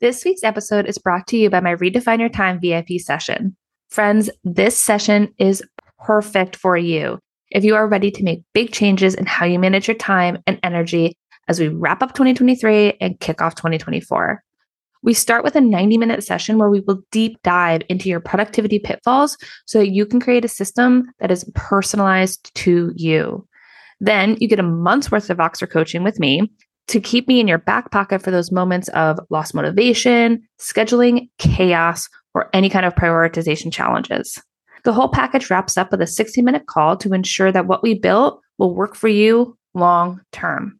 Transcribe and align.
This 0.00 0.24
week's 0.24 0.44
episode 0.44 0.86
is 0.86 0.96
brought 0.96 1.26
to 1.26 1.36
you 1.36 1.50
by 1.50 1.58
my 1.58 1.74
Redefine 1.74 2.20
Your 2.20 2.28
Time 2.28 2.60
VIP 2.60 3.00
session. 3.00 3.56
Friends, 3.90 4.30
this 4.44 4.78
session 4.78 5.34
is 5.38 5.60
perfect 5.98 6.54
for 6.54 6.76
you 6.76 7.18
if 7.50 7.64
you 7.64 7.74
are 7.74 7.88
ready 7.88 8.12
to 8.12 8.22
make 8.22 8.44
big 8.54 8.70
changes 8.70 9.16
in 9.16 9.26
how 9.26 9.44
you 9.44 9.58
manage 9.58 9.88
your 9.88 9.96
time 9.96 10.38
and 10.46 10.60
energy 10.62 11.16
as 11.48 11.58
we 11.58 11.66
wrap 11.66 12.00
up 12.00 12.14
2023 12.14 12.96
and 13.00 13.18
kick 13.18 13.42
off 13.42 13.56
2024. 13.56 14.40
We 15.02 15.14
start 15.14 15.42
with 15.42 15.56
a 15.56 15.60
90 15.60 15.98
minute 15.98 16.22
session 16.22 16.58
where 16.58 16.70
we 16.70 16.78
will 16.78 17.02
deep 17.10 17.42
dive 17.42 17.82
into 17.88 18.08
your 18.08 18.20
productivity 18.20 18.78
pitfalls 18.78 19.36
so 19.66 19.80
that 19.80 19.90
you 19.90 20.06
can 20.06 20.20
create 20.20 20.44
a 20.44 20.48
system 20.48 21.10
that 21.18 21.32
is 21.32 21.50
personalized 21.56 22.54
to 22.54 22.92
you. 22.94 23.44
Then 23.98 24.36
you 24.38 24.46
get 24.46 24.60
a 24.60 24.62
month's 24.62 25.10
worth 25.10 25.28
of 25.28 25.38
Voxer 25.38 25.68
coaching 25.68 26.04
with 26.04 26.20
me 26.20 26.48
to 26.88 27.00
keep 27.00 27.28
me 27.28 27.38
in 27.38 27.48
your 27.48 27.58
back 27.58 27.90
pocket 27.90 28.22
for 28.22 28.30
those 28.30 28.50
moments 28.50 28.88
of 28.88 29.20
lost 29.30 29.54
motivation, 29.54 30.42
scheduling, 30.58 31.28
chaos, 31.38 32.08
or 32.34 32.48
any 32.52 32.68
kind 32.68 32.86
of 32.86 32.94
prioritization 32.94 33.72
challenges. 33.72 34.40
The 34.84 34.92
whole 34.92 35.08
package 35.08 35.50
wraps 35.50 35.76
up 35.76 35.90
with 35.90 36.00
a 36.00 36.06
60 36.06 36.42
minute 36.42 36.66
call 36.66 36.96
to 36.98 37.12
ensure 37.12 37.52
that 37.52 37.66
what 37.66 37.82
we 37.82 37.94
built 37.94 38.40
will 38.58 38.74
work 38.74 38.94
for 38.94 39.08
you 39.08 39.56
long 39.74 40.20
term. 40.32 40.78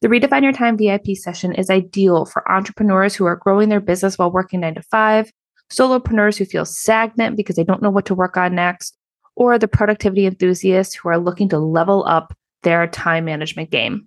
The 0.00 0.08
Redefine 0.08 0.44
Your 0.44 0.52
Time 0.52 0.78
VIP 0.78 1.16
session 1.16 1.52
is 1.54 1.70
ideal 1.70 2.24
for 2.24 2.48
entrepreneurs 2.50 3.16
who 3.16 3.24
are 3.26 3.36
growing 3.36 3.68
their 3.68 3.80
business 3.80 4.16
while 4.16 4.30
working 4.30 4.60
nine 4.60 4.76
to 4.76 4.82
five, 4.82 5.32
solopreneurs 5.72 6.36
who 6.36 6.44
feel 6.44 6.64
stagnant 6.64 7.36
because 7.36 7.56
they 7.56 7.64
don't 7.64 7.82
know 7.82 7.90
what 7.90 8.06
to 8.06 8.14
work 8.14 8.36
on 8.36 8.54
next, 8.54 8.96
or 9.34 9.58
the 9.58 9.66
productivity 9.66 10.24
enthusiasts 10.24 10.94
who 10.94 11.08
are 11.08 11.18
looking 11.18 11.48
to 11.48 11.58
level 11.58 12.04
up 12.06 12.32
their 12.62 12.86
time 12.86 13.24
management 13.24 13.70
game. 13.70 14.06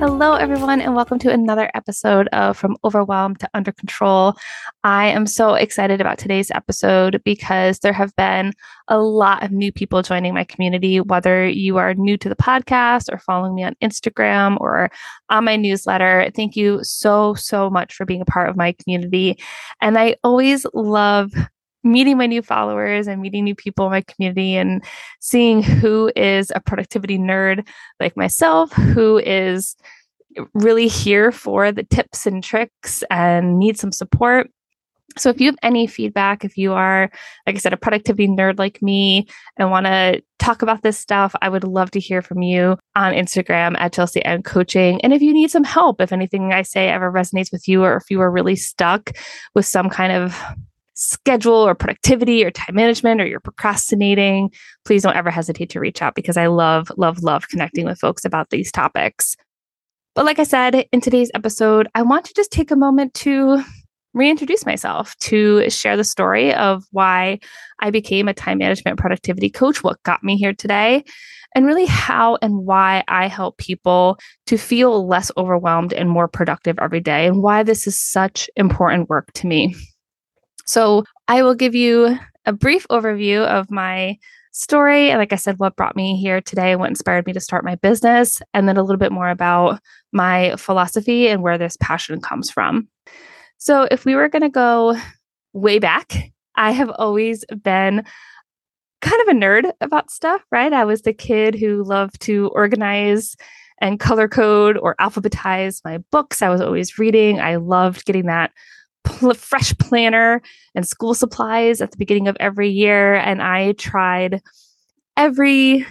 Hello, 0.00 0.32
everyone, 0.32 0.80
and 0.80 0.96
welcome 0.96 1.18
to 1.18 1.30
another 1.30 1.70
episode 1.74 2.26
of 2.28 2.56
From 2.56 2.78
Overwhelmed 2.84 3.38
to 3.40 3.50
Under 3.52 3.70
Control. 3.70 4.34
I 4.82 5.08
am 5.08 5.26
so 5.26 5.52
excited 5.52 6.00
about 6.00 6.16
today's 6.16 6.50
episode 6.52 7.20
because 7.22 7.80
there 7.80 7.92
have 7.92 8.16
been 8.16 8.54
a 8.88 8.98
lot 8.98 9.42
of 9.42 9.50
new 9.52 9.70
people 9.70 10.00
joining 10.00 10.32
my 10.32 10.44
community, 10.44 11.02
whether 11.02 11.46
you 11.46 11.76
are 11.76 11.92
new 11.92 12.16
to 12.16 12.30
the 12.30 12.34
podcast 12.34 13.12
or 13.12 13.18
following 13.18 13.54
me 13.54 13.62
on 13.62 13.76
Instagram 13.82 14.58
or 14.58 14.90
on 15.28 15.44
my 15.44 15.56
newsletter. 15.56 16.30
Thank 16.34 16.56
you 16.56 16.80
so, 16.82 17.34
so 17.34 17.68
much 17.68 17.94
for 17.94 18.06
being 18.06 18.22
a 18.22 18.24
part 18.24 18.48
of 18.48 18.56
my 18.56 18.72
community. 18.72 19.38
And 19.82 19.98
I 19.98 20.16
always 20.24 20.64
love 20.72 21.30
meeting 21.82 22.16
my 22.18 22.26
new 22.26 22.42
followers 22.42 23.06
and 23.06 23.22
meeting 23.22 23.44
new 23.44 23.54
people 23.54 23.86
in 23.86 23.92
my 23.92 24.02
community 24.02 24.56
and 24.56 24.84
seeing 25.20 25.62
who 25.62 26.10
is 26.16 26.52
a 26.54 26.60
productivity 26.60 27.18
nerd 27.18 27.66
like 27.98 28.16
myself, 28.16 28.72
who 28.72 29.18
is 29.18 29.76
really 30.54 30.88
here 30.88 31.32
for 31.32 31.72
the 31.72 31.84
tips 31.84 32.26
and 32.26 32.44
tricks 32.44 33.02
and 33.10 33.58
need 33.58 33.78
some 33.78 33.92
support. 33.92 34.50
So, 35.18 35.28
if 35.28 35.40
you 35.40 35.46
have 35.46 35.58
any 35.62 35.88
feedback, 35.88 36.44
if 36.44 36.56
you 36.56 36.72
are, 36.72 37.10
like 37.44 37.56
I 37.56 37.58
said, 37.58 37.72
a 37.72 37.76
productivity 37.76 38.28
nerd 38.28 38.60
like 38.60 38.80
me 38.80 39.26
and 39.56 39.68
want 39.68 39.86
to 39.86 40.22
talk 40.38 40.62
about 40.62 40.82
this 40.82 40.98
stuff, 40.98 41.34
I 41.42 41.48
would 41.48 41.64
love 41.64 41.90
to 41.92 42.00
hear 42.00 42.22
from 42.22 42.42
you 42.42 42.78
on 42.94 43.12
Instagram 43.12 43.74
at 43.78 43.92
chelseyncoaching. 43.92 45.00
And 45.02 45.12
if 45.12 45.20
you 45.20 45.32
need 45.32 45.50
some 45.50 45.64
help, 45.64 46.00
if 46.00 46.12
anything 46.12 46.52
I 46.52 46.62
say 46.62 46.88
ever 46.88 47.10
resonates 47.10 47.50
with 47.50 47.66
you, 47.66 47.82
or 47.82 47.96
if 47.96 48.04
you 48.08 48.20
are 48.20 48.30
really 48.30 48.54
stuck 48.54 49.10
with 49.54 49.66
some 49.66 49.90
kind 49.90 50.12
of 50.12 50.40
schedule 51.00 51.54
or 51.54 51.74
productivity 51.74 52.44
or 52.44 52.50
time 52.50 52.74
management 52.74 53.20
or 53.20 53.26
you're 53.26 53.40
procrastinating, 53.40 54.50
please 54.84 55.02
don't 55.02 55.16
ever 55.16 55.30
hesitate 55.30 55.70
to 55.70 55.80
reach 55.80 56.02
out 56.02 56.14
because 56.14 56.36
I 56.36 56.46
love, 56.46 56.92
love, 56.98 57.22
love 57.22 57.48
connecting 57.48 57.86
with 57.86 57.98
folks 57.98 58.24
about 58.24 58.50
these 58.50 58.70
topics. 58.70 59.34
But 60.14 60.26
like 60.26 60.38
I 60.38 60.44
said 60.44 60.86
in 60.92 61.00
today's 61.00 61.30
episode, 61.34 61.88
I 61.94 62.02
want 62.02 62.26
to 62.26 62.34
just 62.34 62.52
take 62.52 62.70
a 62.70 62.76
moment 62.76 63.14
to 63.14 63.64
reintroduce 64.12 64.66
myself, 64.66 65.16
to 65.18 65.70
share 65.70 65.96
the 65.96 66.04
story 66.04 66.52
of 66.52 66.84
why 66.90 67.38
I 67.78 67.90
became 67.90 68.28
a 68.28 68.34
time 68.34 68.58
management 68.58 68.98
productivity 68.98 69.48
coach, 69.48 69.82
what 69.82 70.02
got 70.02 70.22
me 70.22 70.36
here 70.36 70.52
today, 70.52 71.04
and 71.54 71.64
really 71.64 71.86
how 71.86 72.36
and 72.42 72.66
why 72.66 73.04
I 73.08 73.28
help 73.28 73.56
people 73.56 74.18
to 74.46 74.58
feel 74.58 75.06
less 75.06 75.30
overwhelmed 75.36 75.92
and 75.92 76.10
more 76.10 76.28
productive 76.28 76.78
every 76.78 77.00
day, 77.00 77.26
and 77.26 77.42
why 77.42 77.62
this 77.62 77.86
is 77.86 77.98
such 77.98 78.50
important 78.56 79.08
work 79.08 79.32
to 79.34 79.46
me. 79.46 79.74
So 80.70 81.02
I 81.26 81.42
will 81.42 81.56
give 81.56 81.74
you 81.74 82.16
a 82.46 82.52
brief 82.52 82.86
overview 82.88 83.44
of 83.44 83.72
my 83.72 84.16
story. 84.52 85.10
And 85.10 85.18
like 85.18 85.32
I 85.32 85.36
said, 85.36 85.58
what 85.58 85.74
brought 85.74 85.96
me 85.96 86.16
here 86.16 86.40
today, 86.40 86.76
what 86.76 86.88
inspired 86.88 87.26
me 87.26 87.32
to 87.32 87.40
start 87.40 87.64
my 87.64 87.74
business, 87.74 88.40
and 88.54 88.68
then 88.68 88.76
a 88.76 88.82
little 88.82 88.96
bit 88.98 89.10
more 89.10 89.30
about 89.30 89.80
my 90.12 90.54
philosophy 90.56 91.26
and 91.26 91.42
where 91.42 91.58
this 91.58 91.76
passion 91.80 92.20
comes 92.20 92.52
from. 92.52 92.86
So 93.58 93.88
if 93.90 94.04
we 94.04 94.14
were 94.14 94.28
going 94.28 94.42
to 94.42 94.48
go 94.48 94.96
way 95.52 95.80
back, 95.80 96.30
I 96.54 96.70
have 96.70 96.90
always 96.90 97.44
been 97.46 98.04
kind 99.02 99.22
of 99.22 99.28
a 99.28 99.38
nerd 99.38 99.72
about 99.80 100.12
stuff, 100.12 100.40
right? 100.52 100.72
I 100.72 100.84
was 100.84 101.02
the 101.02 101.12
kid 101.12 101.56
who 101.56 101.82
loved 101.82 102.20
to 102.22 102.48
organize 102.54 103.34
and 103.80 103.98
color 103.98 104.28
code 104.28 104.78
or 104.78 104.94
alphabetize 105.00 105.80
my 105.84 105.98
books. 106.12 106.42
I 106.42 106.48
was 106.48 106.60
always 106.60 106.96
reading. 106.96 107.40
I 107.40 107.56
loved 107.56 108.04
getting 108.04 108.26
that 108.26 108.52
pl- 109.04 109.34
fresh 109.34 109.76
planner 109.78 110.42
and 110.74 110.86
school 110.86 111.14
supplies 111.14 111.80
at 111.80 111.90
the 111.90 111.96
beginning 111.96 112.28
of 112.28 112.36
every 112.40 112.68
year. 112.68 113.14
And 113.14 113.42
I 113.42 113.72
tried 113.72 114.42
every 115.16 115.86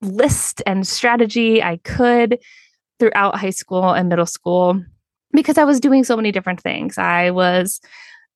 list 0.00 0.62
and 0.66 0.86
strategy 0.86 1.62
I 1.62 1.78
could 1.78 2.38
throughout 2.98 3.36
high 3.36 3.50
school 3.50 3.90
and 3.90 4.08
middle 4.08 4.26
school 4.26 4.82
because 5.32 5.58
I 5.58 5.64
was 5.64 5.80
doing 5.80 6.04
so 6.04 6.16
many 6.16 6.32
different 6.32 6.60
things. 6.60 6.98
I 6.98 7.30
was, 7.30 7.80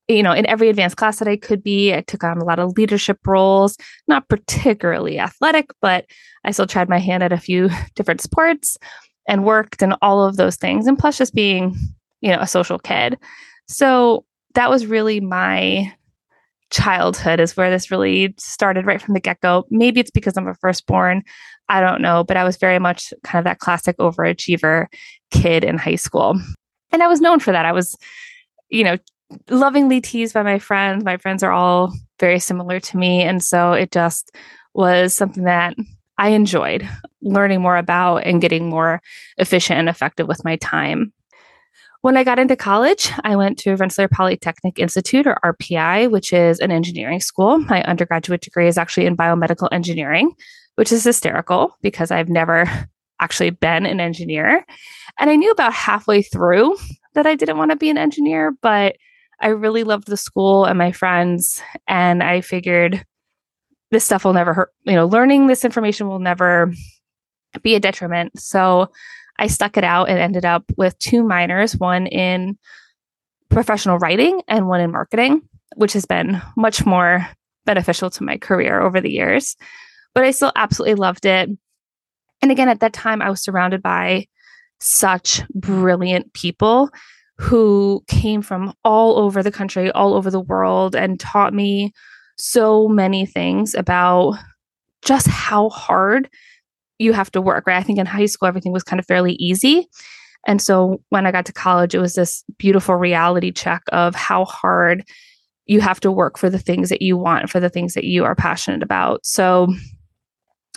you 0.07 0.23
know, 0.23 0.31
in 0.31 0.45
every 0.45 0.69
advanced 0.69 0.97
class 0.97 1.19
that 1.19 1.27
I 1.27 1.37
could 1.37 1.63
be. 1.63 1.93
I 1.93 2.01
took 2.01 2.23
on 2.23 2.37
a 2.37 2.45
lot 2.45 2.59
of 2.59 2.77
leadership 2.77 3.19
roles, 3.25 3.77
not 4.07 4.29
particularly 4.29 5.19
athletic, 5.19 5.67
but 5.81 6.05
I 6.45 6.51
still 6.51 6.67
tried 6.67 6.89
my 6.89 6.99
hand 6.99 7.23
at 7.23 7.33
a 7.33 7.37
few 7.37 7.69
different 7.95 8.21
sports 8.21 8.77
and 9.27 9.45
worked 9.45 9.81
and 9.81 9.95
all 10.01 10.25
of 10.25 10.35
those 10.35 10.57
things. 10.57 10.87
And 10.87 10.99
plus, 10.99 11.17
just 11.17 11.33
being, 11.33 11.75
you 12.21 12.31
know, 12.31 12.39
a 12.39 12.47
social 12.47 12.79
kid. 12.79 13.17
So 13.67 14.25
that 14.55 14.69
was 14.69 14.85
really 14.85 15.19
my 15.19 15.93
childhood 16.69 17.39
is 17.39 17.55
where 17.55 17.69
this 17.69 17.91
really 17.91 18.33
started 18.37 18.85
right 18.85 19.01
from 19.01 19.13
the 19.13 19.19
get-go. 19.19 19.65
Maybe 19.69 19.99
it's 19.99 20.11
because 20.11 20.35
I'm 20.37 20.47
a 20.47 20.55
firstborn. 20.55 21.23
I 21.69 21.81
don't 21.81 22.01
know, 22.01 22.23
but 22.23 22.35
I 22.35 22.43
was 22.43 22.57
very 22.57 22.79
much 22.79 23.13
kind 23.23 23.39
of 23.39 23.45
that 23.45 23.59
classic 23.59 23.97
overachiever 23.97 24.87
kid 25.31 25.63
in 25.63 25.77
high 25.77 25.95
school. 25.95 26.39
And 26.91 27.03
I 27.03 27.07
was 27.07 27.21
known 27.21 27.39
for 27.39 27.51
that. 27.51 27.65
I 27.65 27.71
was, 27.71 27.95
you 28.69 28.83
know, 28.83 28.97
lovingly 29.49 30.01
teased 30.01 30.33
by 30.33 30.43
my 30.43 30.59
friends. 30.59 31.03
My 31.03 31.17
friends 31.17 31.43
are 31.43 31.51
all 31.51 31.93
very 32.19 32.39
similar 32.39 32.79
to 32.79 32.97
me. 32.97 33.21
And 33.21 33.43
so 33.43 33.73
it 33.73 33.91
just 33.91 34.31
was 34.73 35.15
something 35.15 35.43
that 35.43 35.75
I 36.17 36.29
enjoyed 36.29 36.87
learning 37.21 37.61
more 37.61 37.77
about 37.77 38.17
and 38.17 38.41
getting 38.41 38.69
more 38.69 39.01
efficient 39.37 39.79
and 39.79 39.89
effective 39.89 40.27
with 40.27 40.43
my 40.43 40.57
time. 40.57 41.13
When 42.03 42.17
I 42.17 42.25
got 42.25 42.37
into 42.37 42.57
college, 42.57 43.09
I 43.23 43.37
went 43.37 43.57
to 43.59 43.77
Rensselaer 43.77 44.09
Polytechnic 44.09 44.77
Institute 44.77 45.25
or 45.25 45.37
RPI, 45.41 46.11
which 46.11 46.33
is 46.33 46.59
an 46.59 46.69
engineering 46.69 47.21
school. 47.21 47.59
My 47.59 47.81
undergraduate 47.83 48.41
degree 48.41 48.67
is 48.67 48.77
actually 48.77 49.05
in 49.05 49.15
biomedical 49.15 49.69
engineering, 49.71 50.33
which 50.75 50.91
is 50.91 51.05
hysterical 51.05 51.77
because 51.81 52.11
I've 52.11 52.27
never 52.27 52.65
actually 53.21 53.51
been 53.51 53.85
an 53.85 54.01
engineer. 54.01 54.65
And 55.17 55.29
I 55.29 55.37
knew 55.37 55.49
about 55.49 55.71
halfway 55.71 56.23
through 56.23 56.75
that 57.13 57.25
I 57.25 57.35
didn't 57.35 57.57
want 57.57 57.71
to 57.71 57.77
be 57.77 57.89
an 57.89 57.97
engineer, 57.97 58.51
but 58.61 58.97
I 59.39 59.47
really 59.47 59.85
loved 59.85 60.09
the 60.09 60.17
school 60.17 60.65
and 60.65 60.77
my 60.77 60.91
friends. 60.91 61.61
And 61.87 62.21
I 62.21 62.41
figured 62.41 63.05
this 63.91 64.03
stuff 64.03 64.25
will 64.25 64.33
never 64.33 64.53
hurt, 64.53 64.71
you 64.83 64.95
know, 64.95 65.05
learning 65.05 65.47
this 65.47 65.63
information 65.63 66.09
will 66.09 66.19
never 66.19 66.73
be 67.61 67.75
a 67.75 67.79
detriment. 67.79 68.37
So 68.37 68.89
I 69.39 69.47
stuck 69.47 69.77
it 69.77 69.83
out 69.83 70.09
and 70.09 70.19
ended 70.19 70.45
up 70.45 70.63
with 70.77 70.97
two 70.99 71.23
minors, 71.23 71.75
one 71.77 72.07
in 72.07 72.57
professional 73.49 73.97
writing 73.97 74.41
and 74.47 74.67
one 74.67 74.81
in 74.81 74.91
marketing, 74.91 75.41
which 75.75 75.93
has 75.93 76.05
been 76.05 76.41
much 76.55 76.85
more 76.85 77.27
beneficial 77.65 78.09
to 78.11 78.23
my 78.23 78.37
career 78.37 78.81
over 78.81 79.01
the 79.01 79.11
years. 79.11 79.55
But 80.13 80.23
I 80.23 80.31
still 80.31 80.51
absolutely 80.55 80.95
loved 80.95 81.25
it. 81.25 81.49
And 82.41 82.51
again, 82.51 82.69
at 82.69 82.81
that 82.81 82.93
time, 82.93 83.21
I 83.21 83.29
was 83.29 83.41
surrounded 83.41 83.81
by 83.81 84.27
such 84.79 85.41
brilliant 85.49 86.33
people 86.33 86.89
who 87.37 88.03
came 88.07 88.41
from 88.41 88.73
all 88.83 89.17
over 89.17 89.41
the 89.41 89.51
country, 89.51 89.91
all 89.91 90.13
over 90.13 90.29
the 90.29 90.39
world, 90.39 90.95
and 90.95 91.19
taught 91.19 91.53
me 91.53 91.93
so 92.37 92.87
many 92.87 93.25
things 93.25 93.73
about 93.73 94.35
just 95.03 95.27
how 95.27 95.69
hard 95.69 96.29
you 96.99 97.13
have 97.13 97.31
to 97.31 97.41
work, 97.41 97.67
right? 97.67 97.77
I 97.77 97.83
think 97.83 97.99
in 97.99 98.05
high 98.05 98.25
school, 98.25 98.47
everything 98.47 98.71
was 98.71 98.83
kind 98.83 98.99
of 98.99 99.05
fairly 99.05 99.33
easy. 99.33 99.87
And 100.45 100.61
so 100.61 101.01
when 101.09 101.25
I 101.25 101.31
got 101.31 101.45
to 101.45 101.53
college, 101.53 101.95
it 101.95 101.99
was 101.99 102.15
this 102.15 102.43
beautiful 102.57 102.95
reality 102.95 103.51
check 103.51 103.83
of 103.91 104.13
how 104.15 104.45
hard 104.45 105.03
you 105.65 105.79
have 105.79 105.99
to 106.01 106.11
work 106.11 106.37
for 106.37 106.49
the 106.49 106.59
things 106.59 106.89
that 106.89 107.01
you 107.01 107.17
want, 107.17 107.49
for 107.49 107.59
the 107.59 107.69
things 107.69 107.93
that 107.93 108.03
you 108.03 108.25
are 108.25 108.35
passionate 108.35 108.83
about. 108.83 109.25
So 109.25 109.73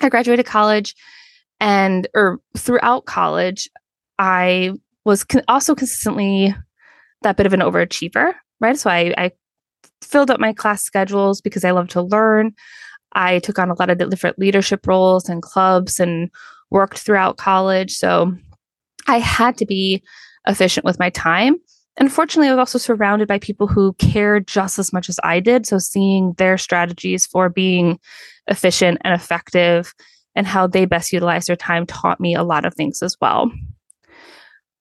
I 0.01 0.09
graduated 0.09 0.47
college 0.47 0.95
and 1.59 2.07
or 2.15 2.39
throughout 2.57 3.07
college, 3.07 3.69
I 4.19 4.73
was 5.05 5.25
con- 5.25 5.43
also 5.49 5.75
consistently 5.75 6.55
that 7.23 7.37
bit 7.37 7.47
of 7.47 7.53
an 7.53 7.61
overachiever, 7.61 8.35
right? 8.61 8.79
So 8.79 8.91
I, 8.91 9.15
I 9.17 9.31
filled 10.03 10.31
up 10.31 10.41
my 10.41 10.53
class 10.53 10.83
schedules 10.83 11.41
because 11.41 11.65
I 11.65 11.71
love 11.71 11.89
to 11.89 12.03
learn. 12.03 12.55
I 13.13 13.39
took 13.39 13.59
on 13.59 13.71
a 13.71 13.75
lot 13.79 13.91
of 13.91 13.99
different 13.99 14.39
leadership 14.39 14.87
roles 14.87 15.29
and 15.29 15.43
clubs 15.43 15.99
and 15.99 16.31
worked 16.71 16.99
throughout 16.99 17.37
college. 17.39 17.93
So 17.93 18.35
I 19.07 19.19
had 19.19 19.57
to 19.59 19.67
be 19.67 20.03
efficient 20.47 20.85
with 20.85 20.99
my 20.99 21.11
time. 21.11 21.57
And 21.99 22.09
unfortunately, 22.09 22.49
I 22.49 22.53
was 22.53 22.59
also 22.59 22.79
surrounded 22.79 23.27
by 23.27 23.39
people 23.39 23.67
who 23.67 23.95
cared 23.95 24.47
just 24.47 24.79
as 24.79 24.93
much 24.93 25.09
as 25.09 25.19
I 25.25 25.41
did. 25.41 25.67
So 25.67 25.79
seeing 25.79 26.35
their 26.35 26.59
strategies 26.59 27.25
for 27.27 27.49
being 27.49 27.99
efficient 28.49 28.99
and 29.03 29.15
effective 29.15 29.95
and 30.35 30.47
how 30.47 30.67
they 30.67 30.85
best 30.85 31.13
utilize 31.13 31.47
their 31.47 31.57
time 31.57 31.87
taught 31.87 32.21
me 32.21 32.35
a 32.35 32.43
lot 32.43 32.67
of 32.67 32.75
things 32.75 33.03
as 33.03 33.17
well. 33.21 33.51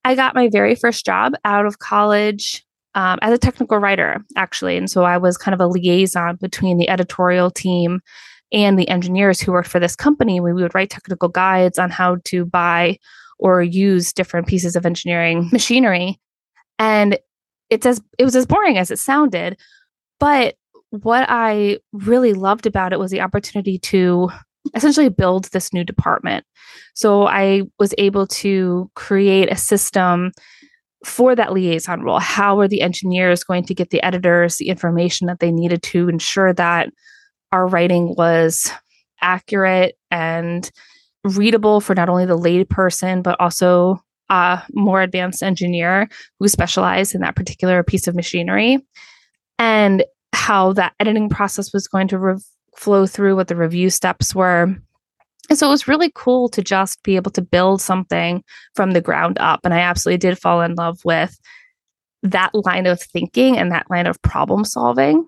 I 0.04 0.16
got 0.16 0.36
my 0.36 0.50
very 0.50 0.76
first 0.76 1.06
job 1.06 1.34
out 1.46 1.66
of 1.66 1.80
college 1.80 2.66
um, 2.96 3.20
as 3.22 3.34
a 3.34 3.38
technical 3.38 3.78
writer, 3.78 4.24
actually. 4.36 4.78
And 4.78 4.90
so 4.90 5.04
I 5.04 5.18
was 5.18 5.38
kind 5.38 5.54
of 5.54 5.60
a 5.60 5.68
liaison 5.68 6.38
between 6.38 6.78
the 6.78 6.90
editorial 6.90 7.52
team 7.52 8.00
and 8.52 8.80
the 8.80 8.88
engineers 8.88 9.42
who 9.42 9.52
worked 9.52 9.68
for 9.68 9.80
this 9.80 9.96
company. 9.96 10.40
We 10.40 10.54
would 10.54 10.74
write 10.74 10.90
technical 10.90 11.30
guides 11.30 11.78
on 11.78 11.90
how 11.90 12.18
to 12.26 12.46
buy 12.46 12.98
or 13.38 13.62
use 13.62 14.14
different 14.14 14.48
pieces 14.48 14.76
of 14.76 14.86
engineering 14.86 15.50
machinery. 15.52 16.20
And 16.80 17.20
it's 17.70 17.86
as 17.86 18.02
it 18.18 18.24
was 18.24 18.36
as 18.36 18.46
boring 18.46 18.78
as 18.78 18.92
it 18.92 19.00
sounded. 19.00 19.58
But 20.20 20.56
what 20.92 21.26
I 21.28 21.80
really 21.92 22.34
loved 22.34 22.66
about 22.66 22.94
it 22.94 23.00
was 23.00 23.12
the 23.12 23.22
opportunity 23.22 23.78
to 23.80 24.30
essentially 24.74 25.10
build 25.10 25.46
this 25.46 25.74
new 25.74 25.84
department. 25.84 26.46
So 26.94 27.28
I 27.28 27.64
was 27.78 27.94
able 27.98 28.28
to 28.28 28.90
create 28.96 29.52
a 29.52 29.58
system 29.58 30.32
for 31.04 31.36
that 31.36 31.54
liaison 31.54 32.02
role. 32.02 32.20
How 32.20 32.60
are 32.60 32.68
the 32.68 32.82
engineers 32.82 33.44
going 33.44 33.66
to 33.66 33.76
get 33.76 33.90
the 33.90 34.02
editors 34.04 34.58
the 34.58 34.70
information 34.70 35.28
that 35.28 35.40
they 35.40 35.52
needed 35.52 35.84
to 35.84 36.10
ensure 36.10 36.54
that 36.54 36.90
our 37.52 37.68
writing 37.68 38.16
was 38.18 38.72
accurate 39.22 39.98
and 40.12 40.72
readable 41.24 41.82
for 41.82 41.96
not 41.96 42.10
only 42.10 42.26
the 42.26 42.38
layperson, 42.38 43.24
but 43.24 43.40
also 43.40 44.04
a 44.30 44.62
more 44.74 45.02
advanced 45.02 45.44
engineer 45.44 46.08
who 46.40 46.48
specialized 46.48 47.14
in 47.14 47.22
that 47.22 47.36
particular 47.36 47.84
piece 47.84 48.08
of 48.08 48.16
machinery, 48.16 48.80
and 49.60 50.04
how 50.34 50.74
that 50.74 50.94
editing 51.00 51.30
process 51.30 51.72
was 51.74 51.88
going 51.88 52.08
to 52.08 52.18
re- 52.18 52.36
flow 52.76 53.06
through, 53.06 53.36
what 53.36 53.48
the 53.48 53.56
review 53.56 53.90
steps 53.90 54.36
were. 54.36 54.76
And 55.50 55.58
so 55.58 55.68
it 55.68 55.72
was 55.72 55.88
really 55.88 56.12
cool 56.16 56.50
to 56.50 56.62
just 56.62 57.04
be 57.04 57.16
able 57.16 57.32
to 57.32 57.42
build 57.42 57.82
something 57.82 58.44
from 58.76 58.92
the 58.92 59.02
ground 59.02 59.38
up. 59.40 59.62
And 59.64 59.74
I 59.74 59.80
absolutely 59.80 60.18
did 60.18 60.40
fall 60.40 60.62
in 60.62 60.76
love 60.76 61.00
with 61.04 61.38
that 62.24 62.52
line 62.54 62.88
of 62.88 63.02
thinking 63.02 63.58
and 63.58 63.72
that 63.72 63.90
line 63.90 64.08
of 64.08 64.22
problem 64.22 64.66
solving. 64.66 65.28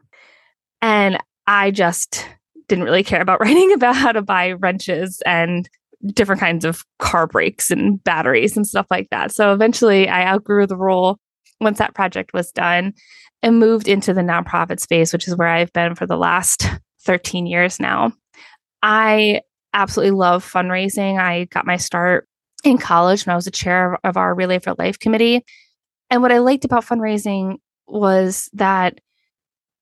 And 0.82 1.18
I 1.46 1.72
just 1.72 2.28
didn't 2.68 2.86
really 2.86 3.04
care 3.04 3.22
about 3.22 3.40
writing 3.42 3.74
about 3.74 3.96
how 3.96 4.12
to 4.12 4.22
buy 4.22 4.54
wrenches 4.54 5.22
and 5.26 5.70
different 6.14 6.40
kinds 6.40 6.64
of 6.66 6.84
car 7.00 7.28
brakes 7.28 7.72
and 7.72 8.04
batteries 8.04 8.56
and 8.56 8.68
stuff 8.68 8.88
like 8.92 9.10
that. 9.10 9.32
So 9.32 9.54
eventually 9.54 10.08
I 10.08 10.26
outgrew 10.26 10.68
the 10.68 10.78
role 10.78 11.18
once 11.60 11.80
that 11.80 11.96
project 11.96 12.34
was 12.34 12.52
done 12.52 12.94
and 13.42 13.60
moved 13.60 13.88
into 13.88 14.14
the 14.14 14.22
nonprofit 14.22 14.80
space, 14.80 15.12
which 15.12 15.28
is 15.28 15.36
where 15.36 15.48
I've 15.48 15.74
been 15.74 15.96
for 15.96 16.06
the 16.06 16.18
last 16.18 16.68
13 17.02 17.46
years 17.46 17.80
now. 17.80 18.12
I 18.84 19.42
absolutely 19.78 20.12
love 20.12 20.44
fundraising. 20.44 21.20
I 21.20 21.46
got 21.46 21.66
my 21.66 21.78
start 21.78 22.28
in 22.64 22.78
college 22.78 23.26
when 23.26 23.34
I 23.34 23.36
was 23.36 23.46
the 23.46 23.52
chair 23.52 23.98
of 24.04 24.18
our 24.18 24.34
Relay 24.34 24.60
for 24.60 24.74
Life 24.78 25.00
committee. 25.00 25.46
And 26.10 26.22
what 26.22 26.32
I 26.32 26.40
liked 26.40 26.66
about 26.66 26.86
fundraising 26.86 27.58
was 27.88 28.50
that 28.54 29.00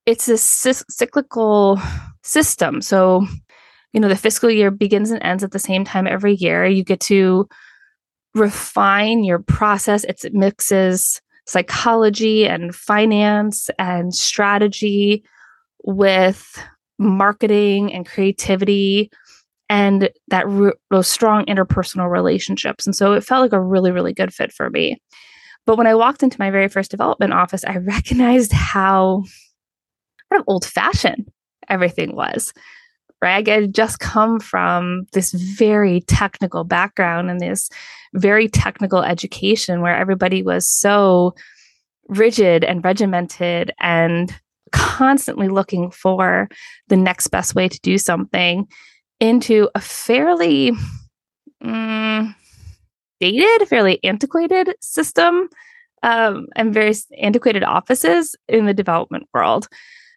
it's 0.06 0.28
a 0.28 0.38
cyclical 0.38 1.80
system. 2.24 2.82
So, 2.82 3.26
you 3.94 4.00
know, 4.00 4.10
the 4.10 4.16
fiscal 4.16 4.52
year 4.52 4.70
begins 4.70 5.10
and 5.10 5.24
ends 5.24 5.44
at 5.44 5.52
the 5.52 5.60
same 5.60 5.86
time 5.86 6.06
every 6.06 6.36
year. 6.36 6.66
You 6.68 6.84
get 6.84 7.00
to 7.02 7.48
refine 8.36 9.24
your 9.24 9.40
process. 9.40 10.04
It 10.04 10.22
mixes 10.34 11.22
psychology 11.48 12.46
and 12.46 12.76
finance 12.76 13.70
and 13.80 14.14
strategy 14.14 15.24
with 15.84 16.62
marketing 16.98 17.94
and 17.94 18.06
creativity 18.06 19.10
and 19.70 20.10
that 20.28 20.48
re- 20.48 20.74
those 20.92 21.08
strong 21.08 21.46
interpersonal 21.46 22.10
relationships. 22.10 22.86
And 22.86 22.96
so 22.96 23.14
it 23.14 23.24
felt 23.24 23.42
like 23.42 23.54
a 23.54 23.62
really, 23.62 23.92
really 23.92 24.14
good 24.14 24.34
fit 24.34 24.52
for 24.52 24.70
me. 24.70 25.02
But 25.66 25.78
when 25.78 25.88
I 25.88 25.96
walked 25.96 26.24
into 26.24 26.40
my 26.40 26.52
very 26.52 26.68
first 26.68 26.92
development 26.92 27.34
office, 27.34 27.64
I 27.66 27.78
recognized 27.78 28.52
how 28.52 29.24
kind 30.32 30.42
of 30.42 30.46
old 30.48 30.66
fashioned 30.66 31.32
everything 31.70 32.16
was. 32.16 32.54
Right. 33.22 33.48
I 33.48 33.62
had 33.62 33.74
just 33.74 34.00
come 34.00 34.40
from 34.40 35.08
this 35.14 35.32
very 35.32 36.02
technical 36.02 36.64
background 36.64 37.32
and 37.32 37.40
this 37.40 37.70
very 38.14 38.48
technical 38.48 39.02
education 39.02 39.82
where 39.82 39.96
everybody 39.96 40.44
was 40.44 40.70
so 40.70 41.34
rigid 42.08 42.64
and 42.64 42.84
regimented 42.84 43.72
and 43.80 44.38
constantly 44.72 45.48
looking 45.48 45.90
for 45.90 46.50
the 46.90 46.98
next 46.98 47.30
best 47.30 47.56
way 47.56 47.68
to 47.68 47.80
do 47.82 47.98
something 47.98 48.68
into 49.20 49.70
a 49.76 49.82
fairly 49.82 50.72
um, 51.62 52.36
dated, 53.20 53.68
fairly 53.68 54.04
antiquated 54.04 54.76
system 54.82 55.50
um, 56.04 56.48
and 56.56 56.74
very 56.74 56.94
antiquated 57.18 57.64
offices 57.64 58.36
in 58.48 58.66
the 58.66 58.74
development 58.74 59.28
world. 59.34 59.68